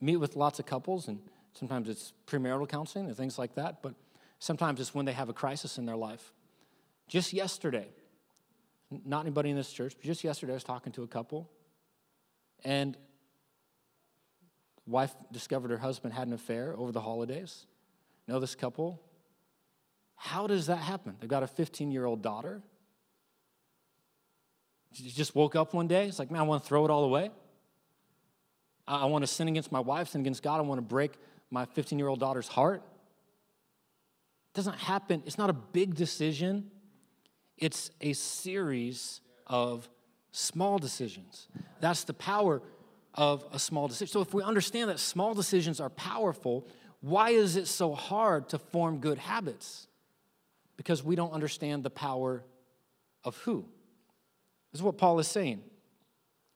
meet 0.00 0.16
with 0.16 0.36
lots 0.36 0.58
of 0.58 0.66
couples, 0.66 1.08
and 1.08 1.18
sometimes 1.52 1.88
it's 1.88 2.12
premarital 2.26 2.68
counseling 2.68 3.06
and 3.06 3.16
things 3.16 3.38
like 3.38 3.54
that, 3.56 3.82
but 3.82 3.94
sometimes 4.40 4.80
it's 4.80 4.92
when 4.92 5.06
they 5.06 5.12
have 5.12 5.28
a 5.28 5.32
crisis 5.32 5.78
in 5.78 5.86
their 5.86 5.96
life. 5.96 6.32
Just 7.06 7.32
yesterday, 7.32 7.86
not 9.04 9.20
anybody 9.20 9.50
in 9.50 9.56
this 9.56 9.72
church, 9.72 9.94
but 9.96 10.04
just 10.04 10.24
yesterday, 10.24 10.52
I 10.52 10.54
was 10.54 10.64
talking 10.64 10.92
to 10.92 11.04
a 11.04 11.06
couple, 11.06 11.48
and 12.64 12.96
wife 14.86 15.14
discovered 15.30 15.70
her 15.70 15.78
husband 15.78 16.12
had 16.14 16.26
an 16.26 16.32
affair 16.32 16.74
over 16.76 16.90
the 16.90 17.00
holidays. 17.00 17.66
Know 18.26 18.40
this 18.40 18.54
couple? 18.54 19.00
How 20.16 20.46
does 20.46 20.66
that 20.66 20.76
happen? 20.76 21.16
They've 21.20 21.30
got 21.30 21.42
a 21.42 21.46
15 21.46 21.90
year 21.90 22.04
old 22.04 22.22
daughter. 22.22 22.60
She 24.92 25.08
just 25.10 25.34
woke 25.34 25.54
up 25.54 25.72
one 25.72 25.86
day. 25.86 26.06
It's 26.06 26.18
like, 26.18 26.30
man, 26.30 26.40
I 26.40 26.44
want 26.44 26.62
to 26.62 26.68
throw 26.68 26.84
it 26.84 26.90
all 26.90 27.04
away. 27.04 27.30
I 28.86 29.04
want 29.06 29.22
to 29.22 29.26
sin 29.28 29.46
against 29.46 29.70
my 29.70 29.78
wife, 29.78 30.08
sin 30.08 30.22
against 30.22 30.42
God. 30.42 30.58
I 30.58 30.62
want 30.62 30.78
to 30.78 30.82
break 30.82 31.12
my 31.50 31.64
15 31.64 31.98
year 31.98 32.08
old 32.08 32.18
daughter's 32.18 32.48
heart. 32.48 32.82
It 34.52 34.56
doesn't 34.56 34.78
happen. 34.78 35.22
It's 35.26 35.38
not 35.38 35.50
a 35.50 35.54
big 35.54 35.94
decision, 35.94 36.70
it's 37.56 37.90
a 38.00 38.12
series 38.14 39.20
of 39.46 39.88
small 40.32 40.78
decisions. 40.78 41.48
That's 41.80 42.04
the 42.04 42.14
power 42.14 42.62
of 43.14 43.44
a 43.52 43.58
small 43.58 43.88
decision. 43.88 44.12
So, 44.12 44.20
if 44.20 44.32
we 44.34 44.42
understand 44.42 44.90
that 44.90 44.98
small 44.98 45.34
decisions 45.34 45.80
are 45.80 45.90
powerful, 45.90 46.66
why 47.00 47.30
is 47.30 47.56
it 47.56 47.66
so 47.66 47.94
hard 47.94 48.48
to 48.50 48.58
form 48.58 48.98
good 48.98 49.18
habits? 49.18 49.86
Because 50.76 51.02
we 51.02 51.16
don't 51.16 51.32
understand 51.32 51.82
the 51.82 51.90
power 51.90 52.42
of 53.24 53.36
who. 53.38 53.66
This 54.72 54.80
is 54.80 54.82
what 54.82 54.98
Paul 54.98 55.18
is 55.18 55.28
saying. 55.28 55.62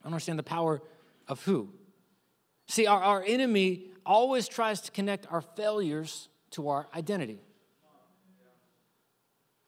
I 0.03 0.07
understand 0.07 0.39
the 0.39 0.45
power 0.45 0.81
of 1.29 1.43
who. 1.45 1.71
See, 2.67 2.87
our, 2.87 3.03
our 3.03 3.25
enemy 3.27 3.87
always 4.07 4.49
tries 4.49 4.81
to 4.83 4.91
connect 4.91 5.27
our 5.31 5.41
failures 5.41 6.29
to 6.53 6.69
our 6.69 6.89
identity. 6.95 7.41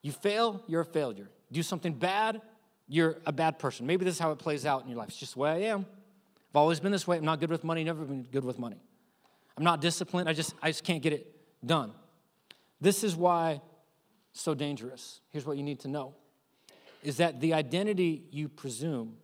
You 0.06 0.12
fail, 0.12 0.62
you're 0.68 0.82
a 0.82 0.84
failure. 0.84 1.28
Do 1.50 1.64
something 1.64 1.92
bad, 1.92 2.40
you're 2.86 3.16
a 3.26 3.32
bad 3.32 3.58
person. 3.58 3.88
Maybe 3.88 4.04
this 4.04 4.14
is 4.14 4.20
how 4.20 4.30
it 4.30 4.38
plays 4.38 4.64
out 4.64 4.84
in 4.84 4.88
your 4.88 4.98
life. 4.98 5.08
It's 5.08 5.16
just 5.16 5.34
the 5.34 5.40
way 5.40 5.50
I 5.50 5.58
am. 5.72 5.80
I've 5.80 6.56
always 6.56 6.78
been 6.78 6.92
this 6.92 7.08
way. 7.08 7.16
I'm 7.16 7.24
not 7.24 7.40
good 7.40 7.50
with 7.50 7.64
money, 7.64 7.82
never 7.82 8.04
been 8.04 8.22
good 8.22 8.44
with 8.44 8.56
money. 8.56 8.76
I'm 9.58 9.64
not 9.64 9.80
disciplined. 9.80 10.28
I 10.28 10.32
just, 10.32 10.54
I 10.62 10.68
just 10.68 10.84
can't 10.84 11.02
get 11.02 11.12
it 11.12 11.26
done. 11.66 11.90
This 12.80 13.02
is 13.02 13.16
why 13.16 13.60
it's 14.30 14.40
so 14.40 14.54
dangerous. 14.54 15.22
Here's 15.32 15.44
what 15.44 15.56
you 15.56 15.64
need 15.64 15.80
to 15.80 15.88
know 15.88 16.14
is 17.02 17.16
that 17.16 17.40
the 17.40 17.54
identity 17.54 18.22
you 18.30 18.48
presume 18.48 19.16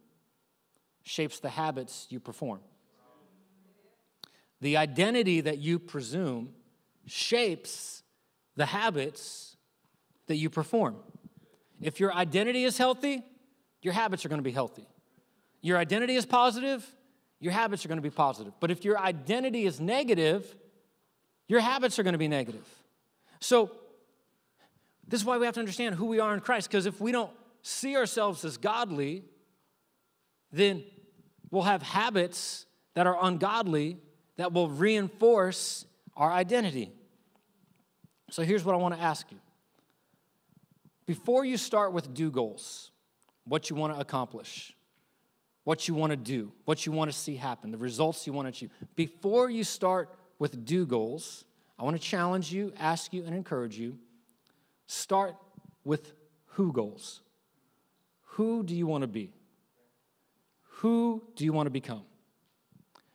shapes 1.05 1.39
the 1.39 1.51
habits 1.51 2.09
you 2.11 2.19
perform. 2.19 2.59
The 4.61 4.79
identity 4.79 5.43
that 5.43 5.59
you 5.59 5.79
presume 5.79 6.55
shapes 7.07 8.03
the 8.57 8.67
habits 8.67 9.52
that 10.33 10.39
you 10.39 10.49
perform. 10.49 10.97
If 11.83 12.01
your 12.01 12.15
identity 12.15 12.65
is 12.65 12.79
healthy, 12.79 13.23
your 13.83 13.93
habits 13.93 14.25
are 14.25 14.31
going 14.31 14.39
to 14.39 14.43
be 14.43 14.51
healthy. 14.51 14.89
Your 15.61 15.77
identity 15.77 16.17
is 16.17 16.25
positive, 16.25 16.91
your 17.39 17.53
habits 17.53 17.85
are 17.85 17.89
going 17.89 17.99
to 17.99 18.03
be 18.03 18.09
positive. 18.09 18.55
But 18.59 18.71
if 18.71 18.83
your 18.83 18.99
identity 18.99 19.67
is 19.67 19.79
negative, 19.79 20.57
your 21.49 21.61
habits 21.61 21.99
are 21.99 22.03
going 22.03 22.15
to 22.15 22.19
be 22.19 22.29
negative. 22.29 22.67
So, 23.41 23.73
this 25.07 25.21
is 25.21 25.27
why 25.27 25.37
we 25.37 25.45
have 25.45 25.55
to 25.55 25.61
understand 25.61 25.97
who 25.97 26.07
we 26.07 26.19
are 26.19 26.33
in 26.33 26.41
Christ, 26.41 26.71
because 26.71 26.87
if 26.87 26.99
we 26.99 27.13
don't 27.13 27.31
see 27.61 27.95
ourselves 27.95 28.43
as 28.47 28.57
godly, 28.57 29.25
then 30.51 30.83
we'll 31.51 31.65
have 31.65 31.83
habits 31.83 32.65
that 32.95 33.07
are 33.07 33.19
ungodly 33.21 33.99
that 34.37 34.55
will 34.55 34.71
reinforce 34.71 35.85
our 36.17 36.33
identity. 36.33 36.91
So 38.31 38.45
here's 38.45 38.65
what 38.65 38.75
I 38.75 38.79
want 38.79 38.95
to 38.95 39.01
ask 39.01 39.31
you. 39.31 39.39
Before 41.07 41.45
you 41.45 41.57
start 41.57 41.93
with 41.93 42.15
do 42.15 42.31
goals, 42.31 42.91
what 43.45 43.71
you 43.71 43.77
want 43.77 43.95
to 43.95 44.01
accomplish, 44.01 44.75
what 45.65 45.89
you 45.89 45.95
want 45.95 46.11
to 46.11 46.17
do, 46.17 46.53
what 46.65 46.87
you 46.87 46.93
want 46.93 47.11
to 47.11 47.17
see 47.17 47.37
happen, 47.37 47.71
the 47.71 47.79
results 47.79 48.27
you 48.27 48.33
want 48.33 48.47
to 48.47 48.51
achieve, 48.51 48.71
before 48.95 49.51
you 49.51 49.65
start 49.65 50.15
with 50.39 50.65
do 50.65 50.87
goals, 50.87 51.45
I 51.79 51.85
want 51.85 51.97
to 51.97 52.03
challenge 52.03 52.53
you, 52.53 52.73
ask 52.79 53.13
you, 53.13 53.25
and 53.25 53.35
encourage 53.35 53.77
you 53.77 53.99
start 54.87 55.37
with 55.85 56.13
who 56.47 56.73
goals. 56.73 57.21
Who 58.23 58.63
do 58.63 58.75
you 58.75 58.87
want 58.87 59.03
to 59.03 59.09
be? 59.09 59.33
Who 60.77 61.23
do 61.37 61.45
you 61.45 61.53
want 61.53 61.67
to 61.67 61.71
become? 61.71 62.03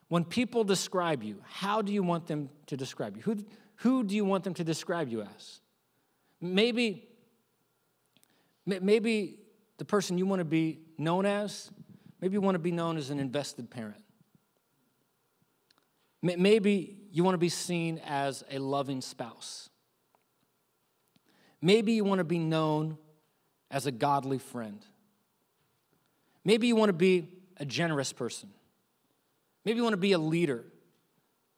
When 0.09 0.23
people 0.23 0.63
describe 0.63 1.23
you, 1.23 1.41
how 1.43 1.81
do 1.81 1.91
you 1.91 2.01
want 2.01 2.27
them 2.27 2.49
to 2.67 2.77
describe 2.77 3.17
you? 3.17 3.23
Who, 3.23 3.37
who 3.77 4.03
do 4.03 4.15
you 4.15 4.23
want 4.23 4.43
them 4.43 4.53
to 4.55 4.63
describe 4.63 5.09
you 5.09 5.21
as? 5.21 5.59
Maybe, 6.39 7.07
maybe 8.67 9.39
the 9.77 9.85
person 9.85 10.17
you 10.17 10.25
want 10.25 10.41
to 10.41 10.45
be 10.45 10.79
known 10.97 11.25
as, 11.25 11.71
maybe 12.21 12.33
you 12.33 12.41
want 12.41 12.55
to 12.55 12.59
be 12.59 12.71
known 12.71 12.97
as 12.97 13.09
an 13.09 13.19
invested 13.19 13.71
parent. 13.71 14.03
Maybe 16.21 16.97
you 17.11 17.23
want 17.23 17.35
to 17.35 17.39
be 17.39 17.49
seen 17.49 18.01
as 18.05 18.43
a 18.51 18.59
loving 18.59 19.01
spouse. 19.01 19.69
Maybe 21.61 21.93
you 21.93 22.03
want 22.03 22.19
to 22.19 22.25
be 22.25 22.39
known 22.39 22.97
as 23.71 23.85
a 23.85 23.91
godly 23.91 24.37
friend. 24.37 24.85
Maybe 26.43 26.67
you 26.67 26.75
want 26.75 26.89
to 26.89 26.93
be 26.93 27.27
a 27.57 27.65
generous 27.65 28.13
person. 28.13 28.49
Maybe 29.63 29.77
you 29.77 29.83
want 29.83 29.93
to 29.93 29.97
be 29.97 30.11
a 30.11 30.19
leader. 30.19 30.65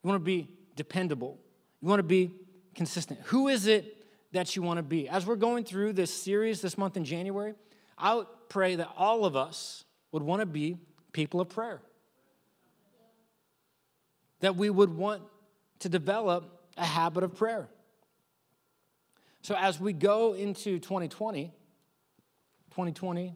You 0.03 0.07
want 0.07 0.19
to 0.21 0.25
be 0.25 0.47
dependable. 0.75 1.37
You 1.81 1.87
want 1.87 1.99
to 1.99 2.03
be 2.03 2.31
consistent. 2.75 3.19
Who 3.25 3.47
is 3.47 3.67
it 3.67 3.98
that 4.31 4.55
you 4.55 4.61
want 4.61 4.77
to 4.77 4.83
be? 4.83 5.09
As 5.09 5.25
we're 5.25 5.35
going 5.35 5.63
through 5.63 5.93
this 5.93 6.13
series 6.13 6.61
this 6.61 6.77
month 6.77 6.97
in 6.97 7.05
January, 7.05 7.53
I 7.97 8.15
would 8.15 8.27
pray 8.47 8.75
that 8.75 8.89
all 8.97 9.25
of 9.25 9.35
us 9.35 9.83
would 10.11 10.23
want 10.23 10.41
to 10.41 10.45
be 10.45 10.77
people 11.11 11.41
of 11.41 11.49
prayer. 11.49 11.81
That 14.41 14.55
we 14.55 14.69
would 14.69 14.95
want 14.95 15.23
to 15.79 15.89
develop 15.89 16.67
a 16.77 16.85
habit 16.85 17.23
of 17.23 17.35
prayer. 17.35 17.67
So 19.41 19.55
as 19.55 19.79
we 19.79 19.93
go 19.93 20.33
into 20.33 20.79
2020, 20.79 21.45
2020, 22.71 23.35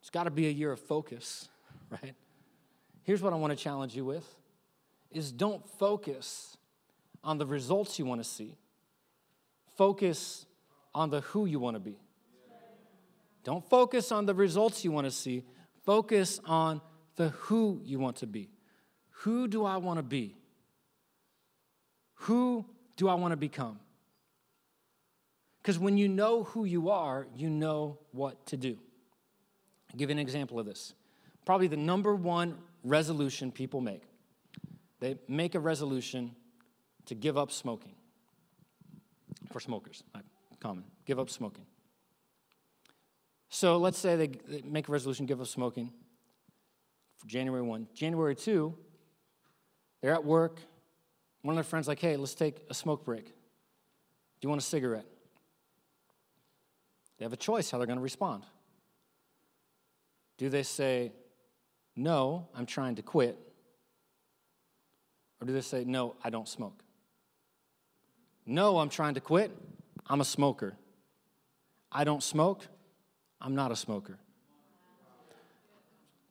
it's 0.00 0.10
got 0.10 0.24
to 0.24 0.30
be 0.30 0.46
a 0.46 0.50
year 0.50 0.72
of 0.72 0.80
focus, 0.80 1.48
right? 1.90 2.14
Here's 3.02 3.22
what 3.22 3.32
I 3.32 3.36
want 3.36 3.52
to 3.52 3.56
challenge 3.56 3.94
you 3.94 4.04
with 4.04 4.26
is 5.10 5.30
don't 5.30 5.66
focus 5.78 6.56
on 7.22 7.38
the 7.38 7.46
results 7.46 7.98
you 7.98 8.04
want 8.04 8.20
to 8.22 8.28
see. 8.28 8.56
Focus 9.76 10.46
on 10.94 11.10
the 11.10 11.20
who 11.20 11.46
you 11.46 11.58
want 11.58 11.74
to 11.76 11.80
be. 11.80 11.98
Don't 13.42 13.68
focus 13.68 14.10
on 14.10 14.26
the 14.26 14.34
results 14.34 14.84
you 14.84 14.92
want 14.92 15.06
to 15.06 15.10
see. 15.10 15.44
Focus 15.84 16.40
on 16.46 16.80
the 17.16 17.28
who 17.28 17.80
you 17.84 17.98
want 17.98 18.16
to 18.16 18.26
be. 18.26 18.48
Who 19.18 19.48
do 19.48 19.64
I 19.64 19.76
want 19.76 19.98
to 19.98 20.02
be? 20.02 20.36
Who 22.14 22.64
do 22.96 23.08
I 23.08 23.14
want 23.14 23.32
to 23.32 23.36
become? 23.36 23.78
Because 25.60 25.78
when 25.78 25.96
you 25.96 26.08
know 26.08 26.44
who 26.44 26.64
you 26.64 26.90
are, 26.90 27.26
you 27.34 27.48
know 27.48 27.98
what 28.12 28.46
to 28.46 28.56
do. 28.56 28.76
I'll 29.90 29.98
give 29.98 30.10
an 30.10 30.18
example 30.18 30.58
of 30.58 30.66
this. 30.66 30.94
Probably 31.44 31.68
the 31.68 31.76
number 31.76 32.14
one 32.14 32.56
resolution 32.82 33.50
people 33.50 33.80
make. 33.80 34.02
They 35.00 35.16
make 35.28 35.54
a 35.54 35.60
resolution 35.60 36.34
to 37.06 37.14
give 37.14 37.36
up 37.36 37.50
smoking. 37.50 37.94
For 39.52 39.60
smokers, 39.60 40.02
common. 40.60 40.84
Give 41.06 41.18
up 41.18 41.30
smoking. 41.30 41.66
So 43.48 43.76
let's 43.76 43.98
say 43.98 44.16
they 44.16 44.62
make 44.64 44.88
a 44.88 44.92
resolution, 44.92 45.26
give 45.26 45.40
up 45.40 45.46
smoking 45.46 45.92
for 47.18 47.26
January 47.26 47.62
1. 47.62 47.88
January 47.94 48.34
2, 48.34 48.74
they're 50.00 50.12
at 50.12 50.24
work. 50.24 50.60
One 51.42 51.52
of 51.52 51.56
their 51.56 51.64
friends 51.64 51.86
like, 51.86 52.00
hey, 52.00 52.16
let's 52.16 52.34
take 52.34 52.56
a 52.70 52.74
smoke 52.74 53.04
break. 53.04 53.26
Do 53.26 53.32
you 54.42 54.48
want 54.48 54.60
a 54.60 54.64
cigarette? 54.64 55.06
They 57.18 57.24
have 57.24 57.32
a 57.32 57.36
choice 57.36 57.70
how 57.70 57.78
they're 57.78 57.86
going 57.86 57.98
to 57.98 58.02
respond. 58.02 58.44
Do 60.36 60.48
they 60.48 60.62
say, 60.62 61.12
No, 61.96 62.48
I'm 62.54 62.66
trying 62.66 62.96
to 62.96 63.02
quit? 63.02 63.38
Or 65.40 65.46
do 65.46 65.52
they 65.52 65.60
say, 65.60 65.84
No, 65.84 66.16
I 66.22 66.30
don't 66.30 66.48
smoke? 66.48 66.83
No, 68.46 68.78
I'm 68.78 68.88
trying 68.88 69.14
to 69.14 69.20
quit. 69.20 69.50
I'm 70.06 70.20
a 70.20 70.24
smoker. 70.24 70.74
I 71.90 72.04
don't 72.04 72.22
smoke. 72.22 72.66
I'm 73.40 73.54
not 73.54 73.72
a 73.72 73.76
smoker. 73.76 74.18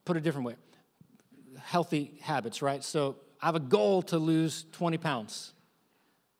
Put 0.05 0.17
it 0.17 0.19
a 0.19 0.23
different 0.23 0.47
way 0.47 0.55
healthy 1.63 2.19
habits, 2.21 2.61
right? 2.61 2.83
So 2.83 3.15
I 3.41 3.47
have 3.47 3.55
a 3.55 3.59
goal 3.59 4.01
to 4.03 4.17
lose 4.17 4.65
20 4.73 4.97
pounds. 4.97 5.53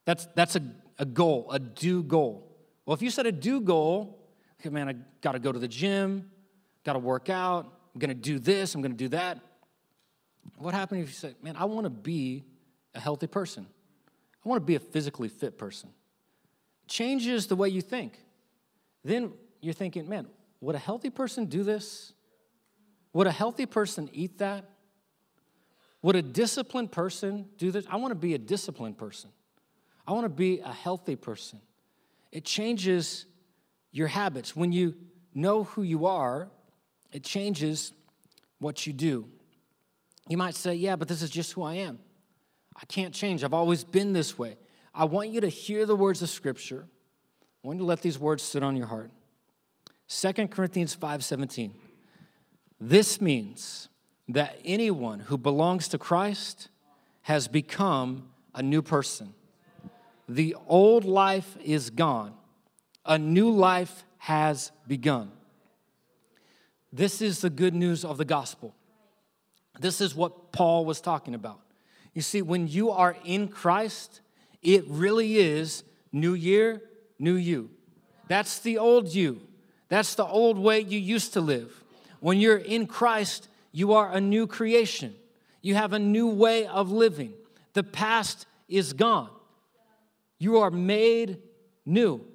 That's, 0.06 0.28
that's 0.36 0.56
a, 0.56 0.62
a 1.00 1.06
goal, 1.06 1.48
a 1.52 1.60
do 1.60 2.04
goal. 2.04 2.52
Well, 2.86 2.94
if 2.94 3.02
you 3.02 3.10
set 3.10 3.26
a 3.26 3.32
do 3.32 3.62
goal, 3.62 4.20
okay, 4.60 4.70
man, 4.70 4.90
I 4.90 4.96
got 5.22 5.32
to 5.32 5.40
go 5.40 5.52
to 5.52 5.60
the 5.60 5.68
gym, 5.68 6.30
got 6.84 6.94
to 6.94 7.00
work 7.00 7.30
out, 7.30 7.72
I'm 7.94 8.00
to 8.02 8.14
do 8.14 8.40
this, 8.40 8.76
I'm 8.76 8.82
to 8.84 8.90
do 8.90 9.10
that. 9.10 9.40
What 10.58 10.74
happens 10.74 11.04
if 11.04 11.10
you 11.10 11.14
say, 11.14 11.36
man, 11.42 11.56
I 11.56 11.66
want 11.66 11.86
to 11.86 11.90
be 11.90 12.44
a 12.94 13.00
healthy 13.00 13.28
person? 13.28 13.68
I 14.44 14.50
want 14.50 14.62
to 14.62 14.66
be 14.66 14.76
a 14.76 14.80
physically 14.80 15.30
fit 15.30 15.58
person. 15.58 15.90
changes 16.88 17.48
the 17.48 17.56
way 17.56 17.70
you 17.70 17.82
think. 17.82 18.20
Then 19.04 19.32
you're 19.62 19.74
thinking, 19.74 20.08
man, 20.10 20.28
would 20.60 20.76
a 20.76 20.80
healthy 20.80 21.10
person 21.10 21.46
do 21.46 21.64
this? 21.64 22.14
Would 23.14 23.28
a 23.28 23.32
healthy 23.32 23.66
person 23.66 24.10
eat 24.12 24.40
that? 24.40 24.70
Would 26.02 26.16
a 26.18 26.22
disciplined 26.22 26.92
person 26.92 27.48
do 27.58 27.72
this? 27.72 27.86
I 27.90 27.96
want 27.96 28.12
to 28.12 28.16
be 28.16 28.34
a 28.34 28.38
disciplined 28.38 28.98
person. 28.98 29.30
I 30.06 30.12
want 30.12 30.26
to 30.26 30.30
be 30.30 30.60
a 30.60 30.72
healthy 30.72 31.16
person. 31.16 31.62
It 32.32 32.44
changes 32.44 33.26
your 33.92 34.08
habits. 34.08 34.56
When 34.56 34.74
you 34.74 34.96
know 35.34 35.64
who 35.64 35.84
you 35.84 36.06
are, 36.06 36.50
it 37.12 37.24
changes 37.24 37.94
what 38.60 38.86
you 38.86 38.92
do. 38.92 39.28
You 40.28 40.38
might 40.38 40.56
say, 40.56 40.74
Yeah, 40.76 40.96
but 40.98 41.08
this 41.08 41.22
is 41.22 41.30
just 41.30 41.54
who 41.54 41.64
I 41.64 41.76
am. 41.76 42.00
I 42.84 42.86
can't 42.86 43.14
change. 43.14 43.46
I've 43.46 43.54
always 43.54 43.86
been 43.86 44.12
this 44.12 44.38
way. 44.38 44.58
I 44.94 45.06
want 45.06 45.30
you 45.30 45.40
to 45.40 45.48
hear 45.48 45.86
the 45.86 45.96
words 45.96 46.22
of 46.22 46.30
Scripture. 46.30 46.86
I 47.64 47.68
want 47.68 47.78
you 47.78 47.84
to 47.84 47.88
let 47.88 48.02
these 48.02 48.20
words 48.20 48.44
sit 48.44 48.62
on 48.62 48.76
your 48.76 48.88
heart. 48.88 49.10
2 50.10 50.52
Corinthians 50.52 50.94
5:17. 50.94 51.74
This 52.82 53.22
means 53.22 53.88
that 54.28 54.60
anyone 54.66 55.22
who 55.22 55.38
belongs 55.38 55.88
to 55.88 55.98
Christ 55.98 56.68
has 57.22 57.48
become 57.48 58.34
a 58.54 58.62
new 58.62 58.82
person. 58.82 59.34
The 60.28 60.54
old 60.68 61.06
life 61.06 61.56
is 61.64 61.90
gone. 61.90 62.34
A 63.06 63.18
new 63.18 63.50
life 63.50 64.04
has 64.18 64.74
begun. 64.88 65.32
This 66.92 67.22
is 67.22 67.40
the 67.40 67.50
good 67.50 67.74
news 67.74 68.04
of 68.04 68.18
the 68.18 68.26
gospel. 68.26 68.76
This 69.80 70.02
is 70.02 70.14
what 70.14 70.52
Paul 70.52 70.84
was 70.84 71.00
talking 71.00 71.34
about. 71.34 71.63
You 72.14 72.22
see, 72.22 72.42
when 72.42 72.68
you 72.68 72.92
are 72.92 73.16
in 73.24 73.48
Christ, 73.48 74.22
it 74.62 74.86
really 74.88 75.38
is 75.38 75.84
new 76.12 76.34
year, 76.34 76.82
new 77.20 77.36
you. 77.36 77.70
That's 78.28 78.60
the 78.60 78.78
old 78.78 79.14
you. 79.14 79.42
That's 79.90 80.16
the 80.16 80.26
old 80.26 80.58
way 80.58 80.80
you 80.80 81.00
used 81.00 81.34
to 81.34 81.42
live. 81.42 81.84
When 82.20 82.40
you're 82.40 82.58
in 82.58 82.88
Christ, 82.88 83.50
you 83.72 83.94
are 83.94 84.12
a 84.12 84.22
new 84.22 84.48
creation. 84.48 85.16
You 85.62 85.76
have 85.76 85.94
a 85.94 86.00
new 86.00 86.28
way 86.30 86.66
of 86.68 86.92
living. 86.92 87.34
The 87.74 87.84
past 87.84 88.46
is 88.68 88.94
gone. 88.94 89.30
You 90.38 90.60
are 90.60 90.72
made 90.72 91.40
new. 91.86 92.26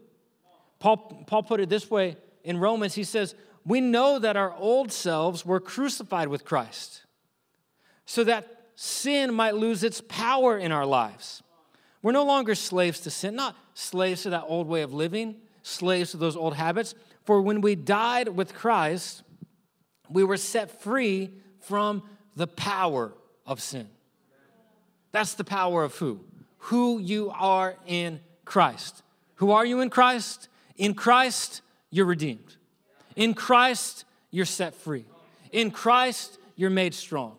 Paul, 0.79 1.25
Paul 1.27 1.43
put 1.43 1.61
it 1.61 1.69
this 1.69 1.91
way 1.91 2.17
in 2.45 2.59
Romans. 2.59 2.95
He 2.95 3.05
says, 3.05 3.35
We 3.65 3.81
know 3.81 4.19
that 4.19 4.37
our 4.37 4.55
old 4.55 4.93
selves 4.93 5.45
were 5.45 5.61
crucified 5.61 6.29
with 6.29 6.45
Christ 6.45 7.05
so 8.07 8.25
that 8.25 8.58
sin 8.81 9.35
might 9.35 9.55
lose 9.55 9.83
its 9.83 10.01
power 10.01 10.57
in 10.57 10.71
our 10.73 10.87
lives. 10.87 11.43
We're 12.03 12.13
no 12.13 12.25
longer 12.25 12.55
slaves 12.55 13.01
to 13.01 13.11
sin, 13.11 13.35
not 13.35 13.57
slaves 13.75 14.23
to 14.23 14.31
that 14.31 14.45
old 14.47 14.69
way 14.69 14.83
of 14.83 14.95
living, 14.95 15.37
slaves 15.63 16.13
to 16.13 16.17
those 16.17 16.37
old 16.37 16.55
habits. 16.55 16.95
For 17.25 17.43
when 17.43 17.61
we 17.61 17.75
died 17.75 18.29
with 18.29 18.55
Christ, 18.55 19.23
we 20.09 20.23
were 20.23 20.37
set 20.37 20.81
free 20.81 21.35
from 21.61 22.03
the 22.37 22.47
power 22.47 23.13
of 23.45 23.61
sin. 23.61 23.89
That's 25.11 25.35
the 25.35 25.45
power 25.45 25.83
of 25.83 25.97
who? 25.97 26.25
who 26.59 26.99
you 26.99 27.33
are 27.35 27.77
in 27.87 28.21
Christ. 28.45 29.03
Who 29.37 29.53
are 29.53 29.65
you 29.65 29.81
in 29.81 29.91
Christ? 29.91 30.49
In 30.77 30.95
Christ, 30.95 31.63
you're 31.91 32.07
redeemed. 32.07 32.57
In 33.17 33.35
Christ, 33.35 34.05
you're 34.31 34.45
set 34.45 34.75
free. 34.75 35.07
In 35.51 35.71
Christ, 35.71 36.39
you're 36.57 36.71
made 36.71 36.95
strong. 36.95 37.37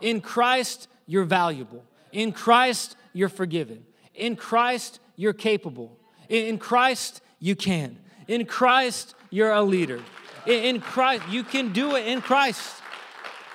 In 0.00 0.20
Christ, 0.20 0.88
you're 1.06 1.24
valuable. 1.24 1.84
In 2.12 2.32
Christ, 2.32 2.96
you're 3.12 3.28
forgiven. 3.28 3.84
In 4.14 4.36
Christ, 4.36 5.00
you're 5.16 5.32
capable. 5.32 5.98
In 6.28 6.58
Christ, 6.58 7.22
you 7.38 7.56
can. 7.56 7.98
In 8.28 8.46
Christ, 8.46 9.14
you're 9.30 9.52
a 9.52 9.62
leader. 9.62 10.00
In 10.46 10.80
Christ, 10.80 11.24
you 11.28 11.42
can 11.42 11.72
do 11.72 11.96
it 11.96 12.06
in 12.06 12.20
Christ. 12.20 12.82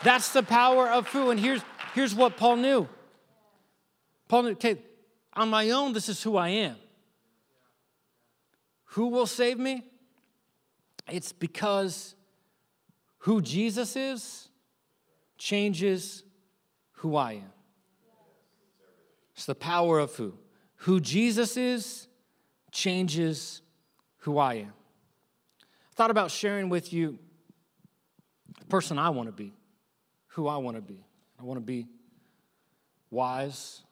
That's 0.03 0.33
the 0.33 0.43
power 0.43 0.89
of 0.89 1.07
who. 1.07 1.31
And 1.31 1.39
here's, 1.39 1.61
here's 1.93 2.13
what 2.13 2.37
Paul 2.37 2.57
knew 2.57 2.87
Paul 4.27 4.43
knew, 4.43 4.51
okay, 4.51 4.77
on 5.33 5.49
my 5.49 5.69
own, 5.71 5.93
this 5.93 6.09
is 6.09 6.21
who 6.23 6.37
I 6.37 6.49
am. 6.49 6.75
Who 8.95 9.07
will 9.07 9.27
save 9.27 9.59
me? 9.59 9.83
It's 11.09 11.31
because 11.31 12.15
who 13.19 13.41
Jesus 13.41 13.95
is 13.95 14.49
changes 15.37 16.23
who 17.05 17.15
I 17.15 17.33
am. 17.33 17.53
It's 19.35 19.45
the 19.45 19.53
power 19.53 19.99
of 19.99 20.15
who. 20.15 20.33
Who 20.77 20.99
Jesus 20.99 21.55
is 21.55 22.07
changes 22.71 23.61
who 24.17 24.39
I 24.39 24.55
am. 24.55 24.73
I 25.61 25.93
thought 25.93 26.09
about 26.09 26.31
sharing 26.31 26.67
with 26.67 26.91
you 26.91 27.19
the 28.59 28.65
person 28.65 28.97
I 28.97 29.11
want 29.11 29.27
to 29.29 29.31
be, 29.31 29.53
who 30.29 30.47
I 30.47 30.57
want 30.57 30.77
to 30.77 30.81
be. 30.81 31.05
I 31.39 31.43
want 31.43 31.57
to 31.57 31.63
be 31.63 31.85
wise, 33.11 33.83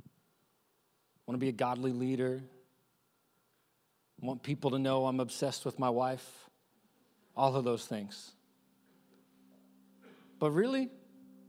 I 0.00 1.20
want 1.26 1.38
to 1.38 1.44
be 1.44 1.50
a 1.50 1.52
godly 1.52 1.92
leader. 1.92 2.42
I 4.22 4.26
want 4.26 4.42
people 4.42 4.70
to 4.70 4.78
know 4.78 5.04
I'm 5.04 5.20
obsessed 5.20 5.66
with 5.66 5.78
my 5.78 5.90
wife. 5.90 6.48
All 7.36 7.54
of 7.54 7.64
those 7.64 7.84
things. 7.84 8.32
But 10.38 10.52
really, 10.52 10.88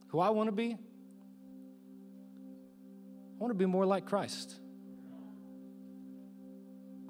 who 0.09 0.19
I 0.19 0.30
want 0.30 0.49
to 0.49 0.51
be? 0.51 0.78
I 3.43 3.45
want 3.45 3.59
to 3.59 3.59
be 3.59 3.65
more 3.65 3.85
like 3.85 4.05
Christ. 4.05 4.55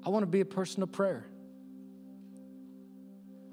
I 0.04 0.08
want 0.08 0.24
to 0.24 0.26
be 0.26 0.40
a 0.40 0.44
person 0.44 0.82
of 0.82 0.90
prayer. 0.90 1.24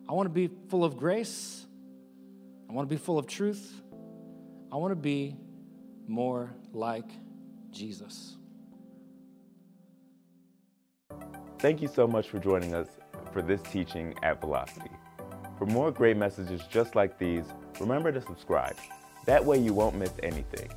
I 0.10 0.14
want 0.14 0.26
to 0.26 0.32
be 0.32 0.50
full 0.68 0.84
of 0.84 0.98
grace. 0.98 1.68
I 2.68 2.74
want 2.74 2.90
to 2.90 2.96
be 2.96 2.98
full 2.98 3.20
of 3.20 3.28
truth. 3.28 3.72
I 4.72 4.78
want 4.78 4.94
to 4.94 4.96
be 4.96 5.36
more 6.08 6.56
like 6.74 7.06
Jesus. 7.70 8.38
Thank 11.60 11.84
you 11.84 11.88
so 11.88 12.08
much 12.08 12.30
for 12.30 12.40
joining 12.40 12.74
us 12.74 12.88
for 13.32 13.44
this 13.44 13.62
teaching 13.62 14.16
at 14.24 14.42
Velocity. 14.42 14.90
For 15.60 15.68
more 15.68 15.92
great 15.92 16.18
messages 16.18 16.64
just 16.68 16.96
like 16.96 17.20
these, 17.20 17.46
remember 17.80 18.12
to 18.12 18.22
subscribe. 18.22 18.76
That 19.28 19.46
way 19.46 19.60
you 19.60 19.76
won't 19.76 19.98
miss 19.98 20.14
anything. 20.24 20.68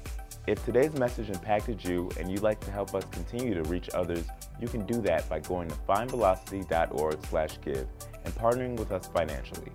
If 0.46 0.62
today's 0.66 0.92
message 0.98 1.30
impacted 1.30 1.82
you 1.82 2.10
and 2.20 2.30
you'd 2.30 2.42
like 2.42 2.60
to 2.60 2.70
help 2.70 2.94
us 2.94 3.06
continue 3.10 3.54
to 3.54 3.62
reach 3.62 3.88
others, 3.94 4.26
you 4.60 4.68
can 4.68 4.84
do 4.84 5.00
that 5.00 5.26
by 5.26 5.40
going 5.40 5.68
to 5.68 5.74
findvelocity.org/give 5.88 7.86
and 8.24 8.34
partnering 8.34 8.76
with 8.76 8.92
us 8.92 9.06
financially. 9.06 9.72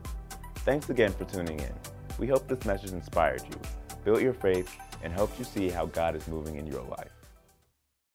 Thanks 0.57 0.91
again 0.91 1.11
for 1.11 1.25
tuning 1.25 1.59
in. 1.59 1.73
We 2.19 2.27
hope 2.27 2.47
this 2.47 2.65
message 2.65 2.91
inspired 2.91 3.41
you, 3.49 3.59
built 4.03 4.21
your 4.21 4.33
faith, 4.33 4.71
and 5.01 5.11
helped 5.11 5.39
you 5.39 5.45
see 5.45 5.69
how 5.69 5.87
God 5.87 6.15
is 6.15 6.27
moving 6.27 6.57
in 6.57 6.67
your 6.67 6.83
life. 6.83 7.18